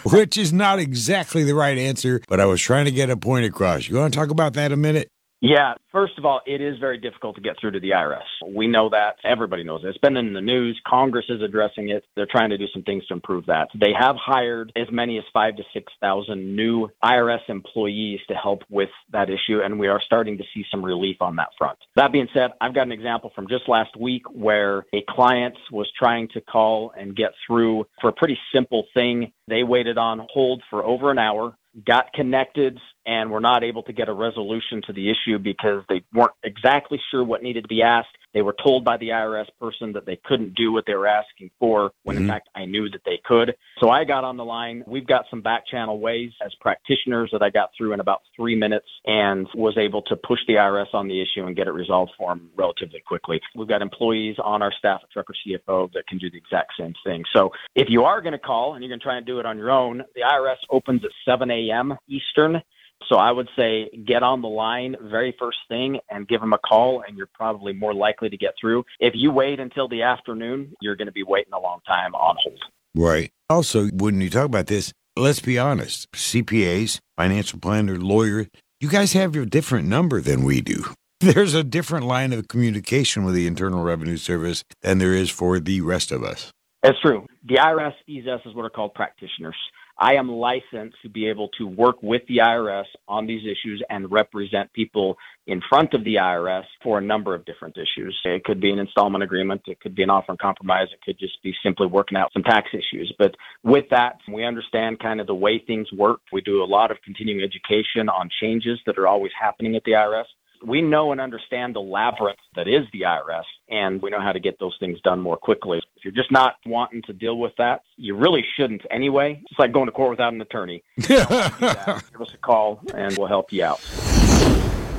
Which 0.05 0.39
is 0.39 0.53
not 0.53 0.79
exactly 0.79 1.43
the 1.43 1.55
right 1.55 1.77
answer, 1.77 2.21
but 2.29 2.41
I 2.41 2.47
was 2.47 2.61
trying 2.61 2.85
to 2.85 2.91
get 2.91 3.11
a 3.11 3.17
point 3.17 3.45
across. 3.45 3.89
You 3.89 3.97
want 3.97 4.15
to 4.15 4.19
talk 4.19 4.31
about 4.31 4.55
that 4.55 4.73
a 4.73 4.77
minute? 4.77 5.09
Yeah, 5.47 5.75
first 5.93 6.15
of 6.17 6.25
all, 6.25 6.41
it 6.47 6.63
is 6.63 6.79
very 6.79 6.97
difficult 6.97 7.37
to 7.37 7.43
get 7.43 7.57
through 7.61 7.73
to 7.73 7.81
the 7.81 7.91
IRS. 7.91 8.23
We 8.49 8.67
know 8.67 8.89
that. 8.89 9.17
Everybody 9.23 9.63
knows 9.63 9.85
it. 9.85 9.89
It's 9.89 9.99
been 9.99 10.17
in 10.17 10.33
the 10.33 10.41
news. 10.41 10.81
Congress 10.89 11.27
is 11.29 11.43
addressing 11.43 11.91
it. 11.91 12.03
They're 12.17 12.27
trying 12.31 12.49
to 12.49 12.57
do 12.57 12.65
some 12.73 12.83
things 12.83 13.05
to 13.09 13.13
improve 13.13 13.45
that. 13.45 13.69
They 13.79 13.93
have 13.93 14.17
hired 14.17 14.73
as 14.75 14.87
many 14.91 15.19
as 15.19 15.25
five 15.35 15.57
to 15.57 15.63
6,000 15.75 16.57
new 16.57 16.89
IRS 17.05 17.47
employees 17.49 18.21
to 18.29 18.35
help 18.35 18.63
with 18.71 18.89
that 19.13 19.29
issue, 19.29 19.61
and 19.63 19.79
we 19.79 19.87
are 19.87 20.01
starting 20.01 20.39
to 20.39 20.45
see 20.55 20.65
some 20.71 20.83
relief 20.83 21.19
on 21.21 21.37
that 21.37 21.49
front. 21.59 21.79
That 21.95 22.11
being 22.11 22.29
said, 22.33 22.53
I've 22.63 22.75
got 22.75 22.87
an 22.87 22.93
example 22.93 23.31
from 23.35 23.47
just 23.47 23.69
last 23.69 23.95
week 24.01 24.23
where 24.33 24.87
a 24.95 25.05
client 25.11 25.59
was 25.71 25.93
trying 25.99 26.29
to 26.29 26.41
call 26.41 26.95
and 26.99 27.15
get 27.15 27.33
through 27.47 27.85
for 28.01 28.09
a 28.09 28.15
pretty 28.15 28.39
simple 28.51 28.87
thing. 28.95 29.31
They 29.49 29.63
waited 29.63 29.99
on 29.99 30.27
hold 30.33 30.63
for 30.71 30.83
over 30.83 31.11
an 31.11 31.19
hour 31.19 31.55
got 31.87 32.13
connected 32.13 32.79
and 33.07 33.31
were 33.31 33.41
not 33.41 33.65
able 33.65 33.83
to 33.85 33.93
get 33.93 34.09
a 34.09 34.13
resolution 34.13 34.83
to 34.87 34.93
the 34.93 35.11
issue 35.11 35.39
because 35.39 35.83
they 35.89 36.05
weren't 36.13 36.33
exactly 36.43 37.01
sure 37.11 37.25
what 37.25 37.43
needed 37.43 37.63
to 37.63 37.69
be 37.69 37.83
asked. 37.83 38.09
They 38.35 38.43
were 38.43 38.55
told 38.63 38.85
by 38.85 38.97
the 38.97 39.11
IRS 39.11 39.47
person 39.61 39.93
that 39.93 40.05
they 40.05 40.19
couldn't 40.25 40.55
do 40.55 40.73
what 40.73 40.85
they 40.87 40.95
were 40.95 41.07
asking 41.07 41.51
for 41.59 41.93
when 42.03 42.17
mm-hmm. 42.17 42.25
in 42.25 42.31
fact 42.31 42.49
I 42.55 42.67
knew 42.67 42.91
that 42.91 43.03
they 43.07 43.21
could. 43.25 43.55
So 43.81 43.91
I 43.91 44.05
got 44.05 44.25
on 44.25 44.37
the 44.37 44.45
line. 44.45 44.85
We've 44.87 45.07
got 45.07 45.25
some 45.31 45.41
back 45.41 45.67
channel 45.67 46.01
ways 46.01 46.33
as 46.45 46.53
practitioners 46.61 47.31
that 47.33 47.43
I 47.43 47.51
got 47.51 47.71
through 47.77 47.93
in 47.93 48.01
about 48.01 48.23
three 48.37 48.57
minutes 48.57 48.89
and 49.07 49.47
was 49.55 49.79
able 49.79 50.03
to 50.03 50.17
push 50.17 50.41
the 50.47 50.55
IRS 50.55 50.93
on 50.93 51.09
the 51.09 51.23
issue 51.23 51.47
and 51.47 51.57
get 51.57 51.69
it 51.69 51.73
resolved 51.73 52.13
for 52.19 52.31
them 52.31 52.51
relatively 52.57 53.03
quickly. 53.07 53.41
We've 53.55 53.69
got 53.69 53.83
employees 53.83 54.37
on 54.43 54.63
our 54.63 54.73
staff 54.79 55.01
at 55.03 55.11
Trucker 55.11 55.35
CFO 55.47 55.93
that 55.93 56.07
can 56.09 56.19
do 56.19 56.31
the 56.31 56.39
exact 56.39 56.73
same 56.79 56.95
thing. 57.05 57.25
So 57.35 57.51
if 57.75 57.87
you 57.89 58.05
are 58.05 58.21
going 58.21 58.33
to 58.33 58.39
call 58.39 58.75
and 58.75 58.83
you're 58.83 58.91
going 58.91 59.01
to 59.01 59.05
try 59.05 59.17
and 59.17 59.27
do 59.27 59.39
it 59.39 59.47
on 59.47 59.57
your 59.57 59.71
own, 59.71 60.03
the 60.15 60.23
IRS 60.23 60.57
opens 60.71 61.05
at 61.05 61.11
7 61.25 61.51
a.m. 61.51 61.97
Eastern. 62.09 62.63
So 63.09 63.17
I 63.17 63.31
would 63.31 63.49
say 63.57 63.91
get 64.07 64.23
on 64.23 64.41
the 64.41 64.49
line 64.49 64.97
very 65.01 65.35
first 65.39 65.59
thing 65.69 65.99
and 66.11 66.27
give 66.27 66.41
them 66.41 66.53
a 66.53 66.59
call, 66.59 67.03
and 67.07 67.17
you're 67.17 67.29
probably 67.35 67.73
more 67.73 67.95
likely 67.95 68.29
to 68.31 68.37
get 68.37 68.55
through. 68.61 68.85
If 69.01 69.15
you 69.15 69.31
wait 69.31 69.61
until 69.61 69.89
the 69.89 70.03
afternoon, 70.03 70.75
you're 70.81 70.97
going 70.97 71.07
to 71.07 71.13
be 71.13 71.23
waiting 71.23 71.53
a 71.53 71.61
long 71.61 71.81
time 71.87 72.15
on 72.15 72.37
hold. 72.43 72.61
Right. 72.95 73.31
Also, 73.51 73.89
when 73.89 74.21
you 74.21 74.31
talk 74.31 74.47
about 74.47 74.67
this, 74.67 74.93
let's 75.17 75.41
be 75.41 75.59
honest 75.59 76.11
CPAs, 76.13 77.01
financial 77.17 77.59
planner, 77.59 77.99
lawyer, 77.99 78.47
you 78.81 78.89
guys 78.89 79.13
have 79.13 79.35
your 79.35 79.47
different 79.47 79.89
number 79.89 80.21
than 80.21 80.45
we 80.45 80.61
do. 80.61 80.85
There's 81.21 81.55
a 81.55 81.65
different 81.65 82.07
line 82.07 82.33
of 82.33 82.49
communication 82.49 83.25
with 83.25 83.35
the 83.35 83.47
Internal 83.47 83.83
Revenue 83.83 84.17
Service 84.17 84.65
than 84.83 84.99
there 84.99 85.15
is 85.15 85.31
for 85.31 85.59
the 85.59 85.81
rest 85.81 86.13
of 86.13 86.23
us. 86.23 86.51
That's 86.83 87.01
true. 87.01 87.27
The 87.47 87.57
IRS 87.57 87.95
us 88.29 88.41
as 88.47 88.55
what 88.55 88.65
are 88.65 88.71
called 88.71 88.93
practitioners. 88.95 89.57
I 89.99 90.15
am 90.15 90.29
licensed 90.29 90.97
to 91.03 91.09
be 91.09 91.29
able 91.29 91.49
to 91.59 91.67
work 91.67 92.03
with 92.03 92.23
the 92.27 92.39
IRS 92.39 92.87
on 93.07 93.27
these 93.27 93.43
issues 93.43 93.83
and 93.91 94.11
represent 94.11 94.73
people 94.73 95.17
in 95.47 95.61
front 95.69 95.95
of 95.95 96.03
the 96.03 96.17
IRS 96.17 96.65
for 96.83 96.99
a 96.99 97.03
number 97.03 97.35
of 97.35 97.45
different 97.45 97.77
issues. 97.77 98.19
It 98.25 98.45
could 98.45 98.61
be 98.61 98.73
an 98.73 98.81
installment 98.81 99.23
agreement, 99.23 99.63
it 99.67 99.81
could 99.81 99.95
be 99.95 100.03
an 100.03 100.11
offer 100.11 100.33
and 100.33 100.39
compromise, 100.39 100.89
it 100.93 101.01
could 101.05 101.19
just 101.19 101.41
be 101.43 101.55
simply 101.63 101.87
working 101.87 102.19
out 102.19 102.33
some 102.33 102.43
tax 102.43 102.71
issues. 102.73 103.13
But 103.19 103.37
with 103.63 103.85
that, 103.91 104.19
we 104.33 104.45
understand 104.45 104.99
kind 104.99 105.21
of 105.21 105.29
the 105.29 105.35
way 105.35 105.63
things 105.65 105.93
work. 105.93 106.21
We 106.33 106.41
do 106.41 106.63
a 106.63 106.67
lot 106.67 106.91
of 106.91 106.97
continuing 107.05 107.45
education 107.45 108.09
on 108.09 108.31
changes 108.41 108.81
that 108.87 108.99
are 108.99 109.07
always 109.07 109.33
happening 109.41 109.77
at 109.77 109.85
the 109.85 109.93
IRS 109.93 110.25
we 110.67 110.83
know 110.83 111.13
and 111.13 111.21
understand 111.21 111.75
the 111.75 111.81
labyrinth 111.81 112.39
that 112.57 112.69
is 112.69 112.87
the 112.93 113.03
IRS, 113.03 113.45
and 113.69 114.01
we 114.01 114.11
know 114.11 114.21
how 114.21 114.33
to 114.33 114.41
get 114.41 114.59
those 114.59 114.77
things 114.81 114.99
done 115.03 115.21
more 115.21 115.37
quickly. 115.37 115.81
If 116.05 116.13
you're 116.13 116.23
just 116.23 116.31
not 116.31 116.57
wanting 116.67 117.01
to 117.07 117.15
deal 117.15 117.39
with 117.39 117.55
that, 117.57 117.81
you 117.97 118.15
really 118.15 118.45
shouldn't 118.59 118.83
anyway. 118.91 119.43
It's 119.51 119.59
like 119.59 119.73
going 119.73 119.87
to 119.87 119.93
court 119.93 120.11
without 120.11 120.35
an 120.35 120.41
attorney. 120.43 120.85
Give 121.01 121.19
us 121.19 122.35
a 122.35 122.37
call, 122.43 122.83
and 122.95 123.17
we'll 123.17 123.27
help 123.27 123.51
you 123.51 123.65
out. 123.65 123.81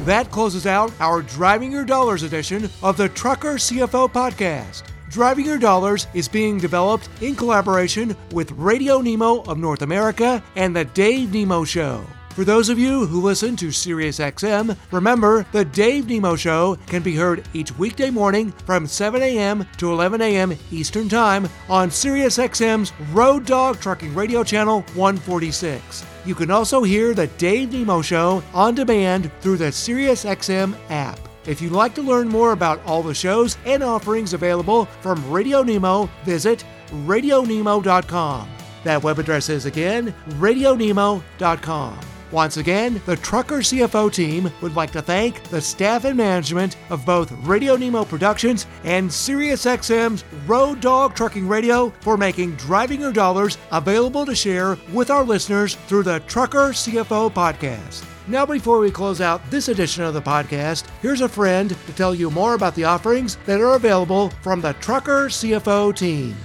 That 0.05 0.31
closes 0.31 0.65
out 0.65 0.91
our 0.99 1.21
Driving 1.21 1.71
Your 1.71 1.85
Dollars 1.85 2.23
edition 2.23 2.67
of 2.81 2.97
the 2.97 3.09
Trucker 3.09 3.53
CFO 3.53 4.11
podcast. 4.11 4.81
Driving 5.11 5.45
Your 5.45 5.59
Dollars 5.59 6.07
is 6.15 6.27
being 6.27 6.57
developed 6.57 7.07
in 7.21 7.35
collaboration 7.35 8.15
with 8.31 8.49
Radio 8.53 8.99
Nemo 8.99 9.43
of 9.43 9.59
North 9.59 9.83
America 9.83 10.43
and 10.55 10.75
The 10.75 10.85
Dave 10.85 11.31
Nemo 11.31 11.65
Show. 11.65 12.03
For 12.35 12.43
those 12.43 12.67
of 12.67 12.77
you 12.77 13.05
who 13.05 13.21
listen 13.21 13.55
to 13.55 13.69
SiriusXM, 13.69 14.75
remember 14.91 15.45
the 15.53 15.63
Dave 15.63 16.09
Nemo 16.09 16.35
Show 16.35 16.77
can 16.85 17.01
be 17.01 17.15
heard 17.15 17.47
each 17.53 17.71
weekday 17.77 18.09
morning 18.09 18.51
from 18.65 18.87
7 18.87 19.21
a.m. 19.21 19.65
to 19.77 19.89
11 19.89 20.19
a.m. 20.19 20.53
Eastern 20.69 21.07
Time 21.07 21.47
on 21.69 21.87
SiriusXM's 21.89 22.91
Road 23.13 23.45
Dog 23.45 23.79
Trucking 23.79 24.13
Radio 24.13 24.43
Channel 24.43 24.81
146. 24.95 26.05
You 26.25 26.35
can 26.35 26.51
also 26.51 26.83
hear 26.83 27.13
the 27.13 27.27
Dave 27.27 27.71
Nemo 27.71 28.01
Show 28.01 28.43
on 28.53 28.75
demand 28.75 29.31
through 29.39 29.55
the 29.55 29.71
SiriusXM 29.71 30.75
app. 30.89 31.17
If 31.45 31.61
you'd 31.61 31.71
like 31.71 31.95
to 31.95 32.01
learn 32.01 32.27
more 32.27 32.51
about 32.51 32.85
all 32.85 33.01
the 33.01 33.13
shows 33.13 33.57
and 33.65 33.81
offerings 33.81 34.33
available 34.33 34.87
from 34.99 35.31
Radio 35.31 35.63
Nemo, 35.63 36.09
visit 36.25 36.65
radionemo.com. 37.05 38.49
That 38.83 39.03
web 39.03 39.19
address 39.19 39.47
is 39.47 39.65
again 39.65 40.13
radionemo.com. 40.31 41.99
Once 42.31 42.57
again, 42.57 43.01
the 43.05 43.15
Trucker 43.17 43.59
CFO 43.59 44.11
team 44.11 44.51
would 44.61 44.75
like 44.75 44.91
to 44.91 45.01
thank 45.01 45.43
the 45.43 45.61
staff 45.61 46.05
and 46.05 46.17
management 46.17 46.75
of 46.89 47.05
both 47.05 47.31
Radio 47.45 47.75
Nemo 47.75 48.03
Productions 48.03 48.65
and 48.83 49.09
SiriusXM's 49.09 50.23
Road 50.47 50.81
Dog 50.81 51.15
Trucking 51.15 51.47
Radio 51.47 51.91
for 52.01 52.17
making 52.17 52.55
Driving 52.55 53.01
Your 53.01 53.13
Dollars 53.13 53.57
available 53.71 54.25
to 54.25 54.35
share 54.35 54.77
with 54.91 55.11
our 55.11 55.23
listeners 55.23 55.75
through 55.87 56.03
the 56.03 56.19
Trucker 56.21 56.69
CFO 56.69 57.31
podcast. 57.31 58.05
Now, 58.27 58.43
before 58.43 58.79
we 58.79 58.89
close 58.89 59.21
out 59.21 59.47
this 59.51 59.67
edition 59.67 60.03
of 60.03 60.15
the 60.15 60.21
podcast, 60.21 60.87
here's 61.03 61.21
a 61.21 61.29
friend 61.29 61.69
to 61.69 61.93
tell 61.93 62.15
you 62.15 62.31
more 62.31 62.55
about 62.55 62.73
the 62.73 62.83
offerings 62.85 63.37
that 63.45 63.61
are 63.61 63.75
available 63.75 64.29
from 64.41 64.61
the 64.61 64.73
Trucker 64.73 65.27
CFO 65.27 65.95
team. 65.95 66.35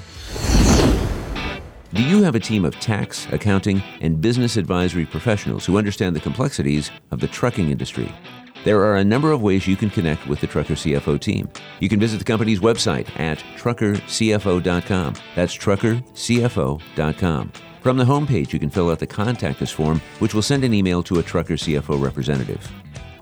Do 1.92 2.04
you 2.04 2.22
have 2.22 2.36
a 2.36 2.40
team 2.40 2.64
of 2.64 2.78
tax, 2.78 3.26
accounting, 3.32 3.82
and 4.00 4.20
business 4.20 4.56
advisory 4.56 5.04
professionals 5.04 5.66
who 5.66 5.76
understand 5.76 6.14
the 6.14 6.20
complexities 6.20 6.88
of 7.10 7.18
the 7.18 7.26
trucking 7.26 7.68
industry? 7.68 8.14
There 8.62 8.78
are 8.84 8.94
a 8.96 9.04
number 9.04 9.32
of 9.32 9.42
ways 9.42 9.66
you 9.66 9.74
can 9.74 9.90
connect 9.90 10.28
with 10.28 10.40
the 10.40 10.46
Trucker 10.46 10.74
CFO 10.74 11.18
team. 11.18 11.48
You 11.80 11.88
can 11.88 11.98
visit 11.98 12.18
the 12.18 12.24
company's 12.24 12.60
website 12.60 13.08
at 13.18 13.38
truckercfo.com. 13.56 15.14
That's 15.34 15.56
truckercfo.com. 15.56 17.52
From 17.80 17.96
the 17.96 18.04
homepage, 18.04 18.52
you 18.52 18.60
can 18.60 18.70
fill 18.70 18.90
out 18.90 19.00
the 19.00 19.06
Contact 19.08 19.60
Us 19.60 19.72
form, 19.72 20.00
which 20.20 20.32
will 20.32 20.42
send 20.42 20.62
an 20.62 20.72
email 20.72 21.02
to 21.02 21.18
a 21.18 21.24
Trucker 21.24 21.54
CFO 21.54 22.00
representative. 22.00 22.70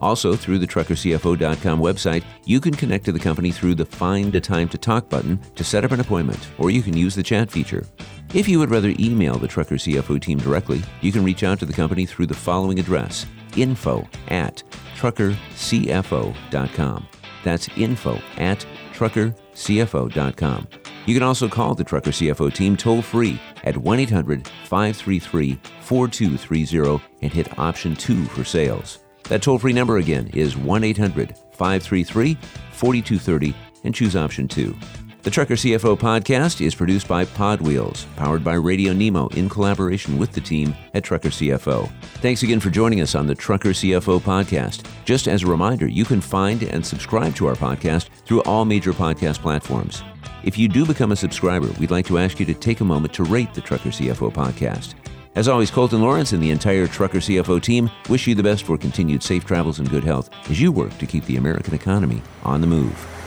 Also, 0.03 0.37
through 0.37 0.59
the 0.59 0.67
truckercfo.com 0.67 1.81
website, 1.81 2.25
you 2.45 2.61
can 2.61 2.75
connect 2.75 3.07
to 3.07 3.13
the 3.13 3.19
company 3.19 3.51
through 3.51 3.77
the 3.77 3.87
Find 3.87 4.35
a 4.35 4.41
Time 4.41 4.69
to 4.69 4.77
Talk 4.77 5.09
button 5.09 5.41
to 5.55 5.65
set 5.65 5.85
up 5.85 5.93
an 5.93 6.01
appointment, 6.01 6.49
or 6.59 6.71
you 6.71 6.83
can 6.83 6.97
use 6.97 7.15
the 7.15 7.23
chat 7.23 7.51
feature. 7.51 7.87
If 8.35 8.47
you 8.47 8.59
would 8.59 8.71
rather 8.71 8.93
email 8.99 9.39
the 9.39 9.49
Trucker 9.49 9.77
CFO 9.77 10.21
team 10.21 10.37
directly, 10.37 10.83
you 11.01 11.13
can 11.13 11.25
reach 11.25 11.45
out 11.45 11.59
to 11.61 11.67
the 11.67 11.73
company 11.73 12.05
through 12.05 12.27
the 12.27 12.35
following 12.35 12.79
address 12.79 13.25
info 13.57 14.07
at 14.29 14.63
truckercfo.com. 14.97 17.09
That's 17.43 17.69
info 17.79 18.21
at 18.37 18.67
truckercfo.com. 18.93 20.69
You 21.07 21.15
can 21.15 21.23
also 21.23 21.49
call 21.49 21.75
the 21.75 21.85
Trucker 21.85 22.11
CFO 22.11 22.53
team 22.53 22.77
toll 22.77 23.01
free 23.01 23.41
at 23.65 23.79
1 23.79 24.01
800 24.01 24.47
533 24.47 25.59
4230 25.81 27.03
and 27.23 27.33
hit 27.33 27.59
option 27.59 27.97
2 27.97 28.27
for 28.27 28.45
sales. 28.45 28.99
That 29.25 29.41
toll 29.41 29.59
free 29.59 29.73
number 29.73 29.97
again 29.97 30.29
is 30.35 30.55
1 30.55 30.85
800 30.85 31.35
533 31.53 32.37
4230 32.73 33.55
and 33.85 33.95
choose 33.95 34.17
option 34.17 34.47
2. 34.47 34.77
The 35.23 35.31
Trucker 35.31 35.55
CFO 35.55 35.99
podcast 35.99 36.65
is 36.65 36.77
produced 36.77 37.09
by 37.09 37.25
Pod 37.25 37.61
Wheels, 37.61 38.07
powered 38.17 38.45
by 38.45 38.55
Radio 38.55 38.93
Nemo 38.93 39.27
in 39.29 39.49
collaboration 39.49 40.17
with 40.17 40.31
the 40.31 40.41
team 40.41 40.77
at 40.95 41.03
Trucker 41.03 41.29
CFO. 41.29 41.91
Thanks 42.23 42.45
again 42.45 42.61
for 42.61 42.71
joining 42.71 43.01
us 43.01 43.17
on 43.17 43.27
the 43.27 43.35
Trucker 43.35 43.71
CFO 43.71 44.21
podcast. 44.21 44.89
Just 45.05 45.27
as 45.27 45.43
a 45.43 45.47
reminder, 45.49 45.89
you 45.89 46.05
can 46.05 46.21
find 46.21 46.63
and 46.63 46.87
subscribe 46.87 47.35
to 47.35 47.47
our 47.47 47.57
podcast 47.57 48.11
through 48.27 48.43
all 48.43 48.65
major 48.65 48.93
podcast 48.93 49.41
platforms. 49.41 50.05
If 50.45 50.57
you 50.57 50.69
do 50.69 50.87
become 50.87 51.11
a 51.11 51.17
subscriber, 51.17 51.69
we'd 51.81 51.91
like 51.91 52.07
to 52.07 52.19
ask 52.19 52.39
you 52.39 52.47
to 52.47 52.55
take 52.55 52.81
a 52.81 52.85
moment 52.85 53.13
to 53.15 53.25
rate 53.25 53.53
the 53.55 53.61
Trucker 53.61 53.91
CFO 53.91 54.33
podcast. 54.33 54.95
As 55.35 55.49
always, 55.49 55.71
Colton 55.71 56.01
Lawrence 56.01 56.33
and 56.33 56.43
the 56.43 56.51
entire 56.53 56.87
Trucker 56.87 57.19
CFO 57.19 57.61
team 57.61 57.91
wish 58.09 58.29
you 58.29 58.37
the 58.37 58.43
best 58.43 58.63
for 58.63 58.79
continued 58.79 59.25
safe 59.25 59.45
travels 59.45 59.81
and 59.81 59.91
good 59.91 60.05
health 60.05 60.31
as 60.49 60.61
you 60.61 60.71
work 60.71 60.97
to 60.99 61.07
keep 61.07 61.25
the 61.25 61.37
American 61.37 61.75
economy 61.75 62.23
on 62.45 62.61
the 62.61 62.67
move. 62.69 63.18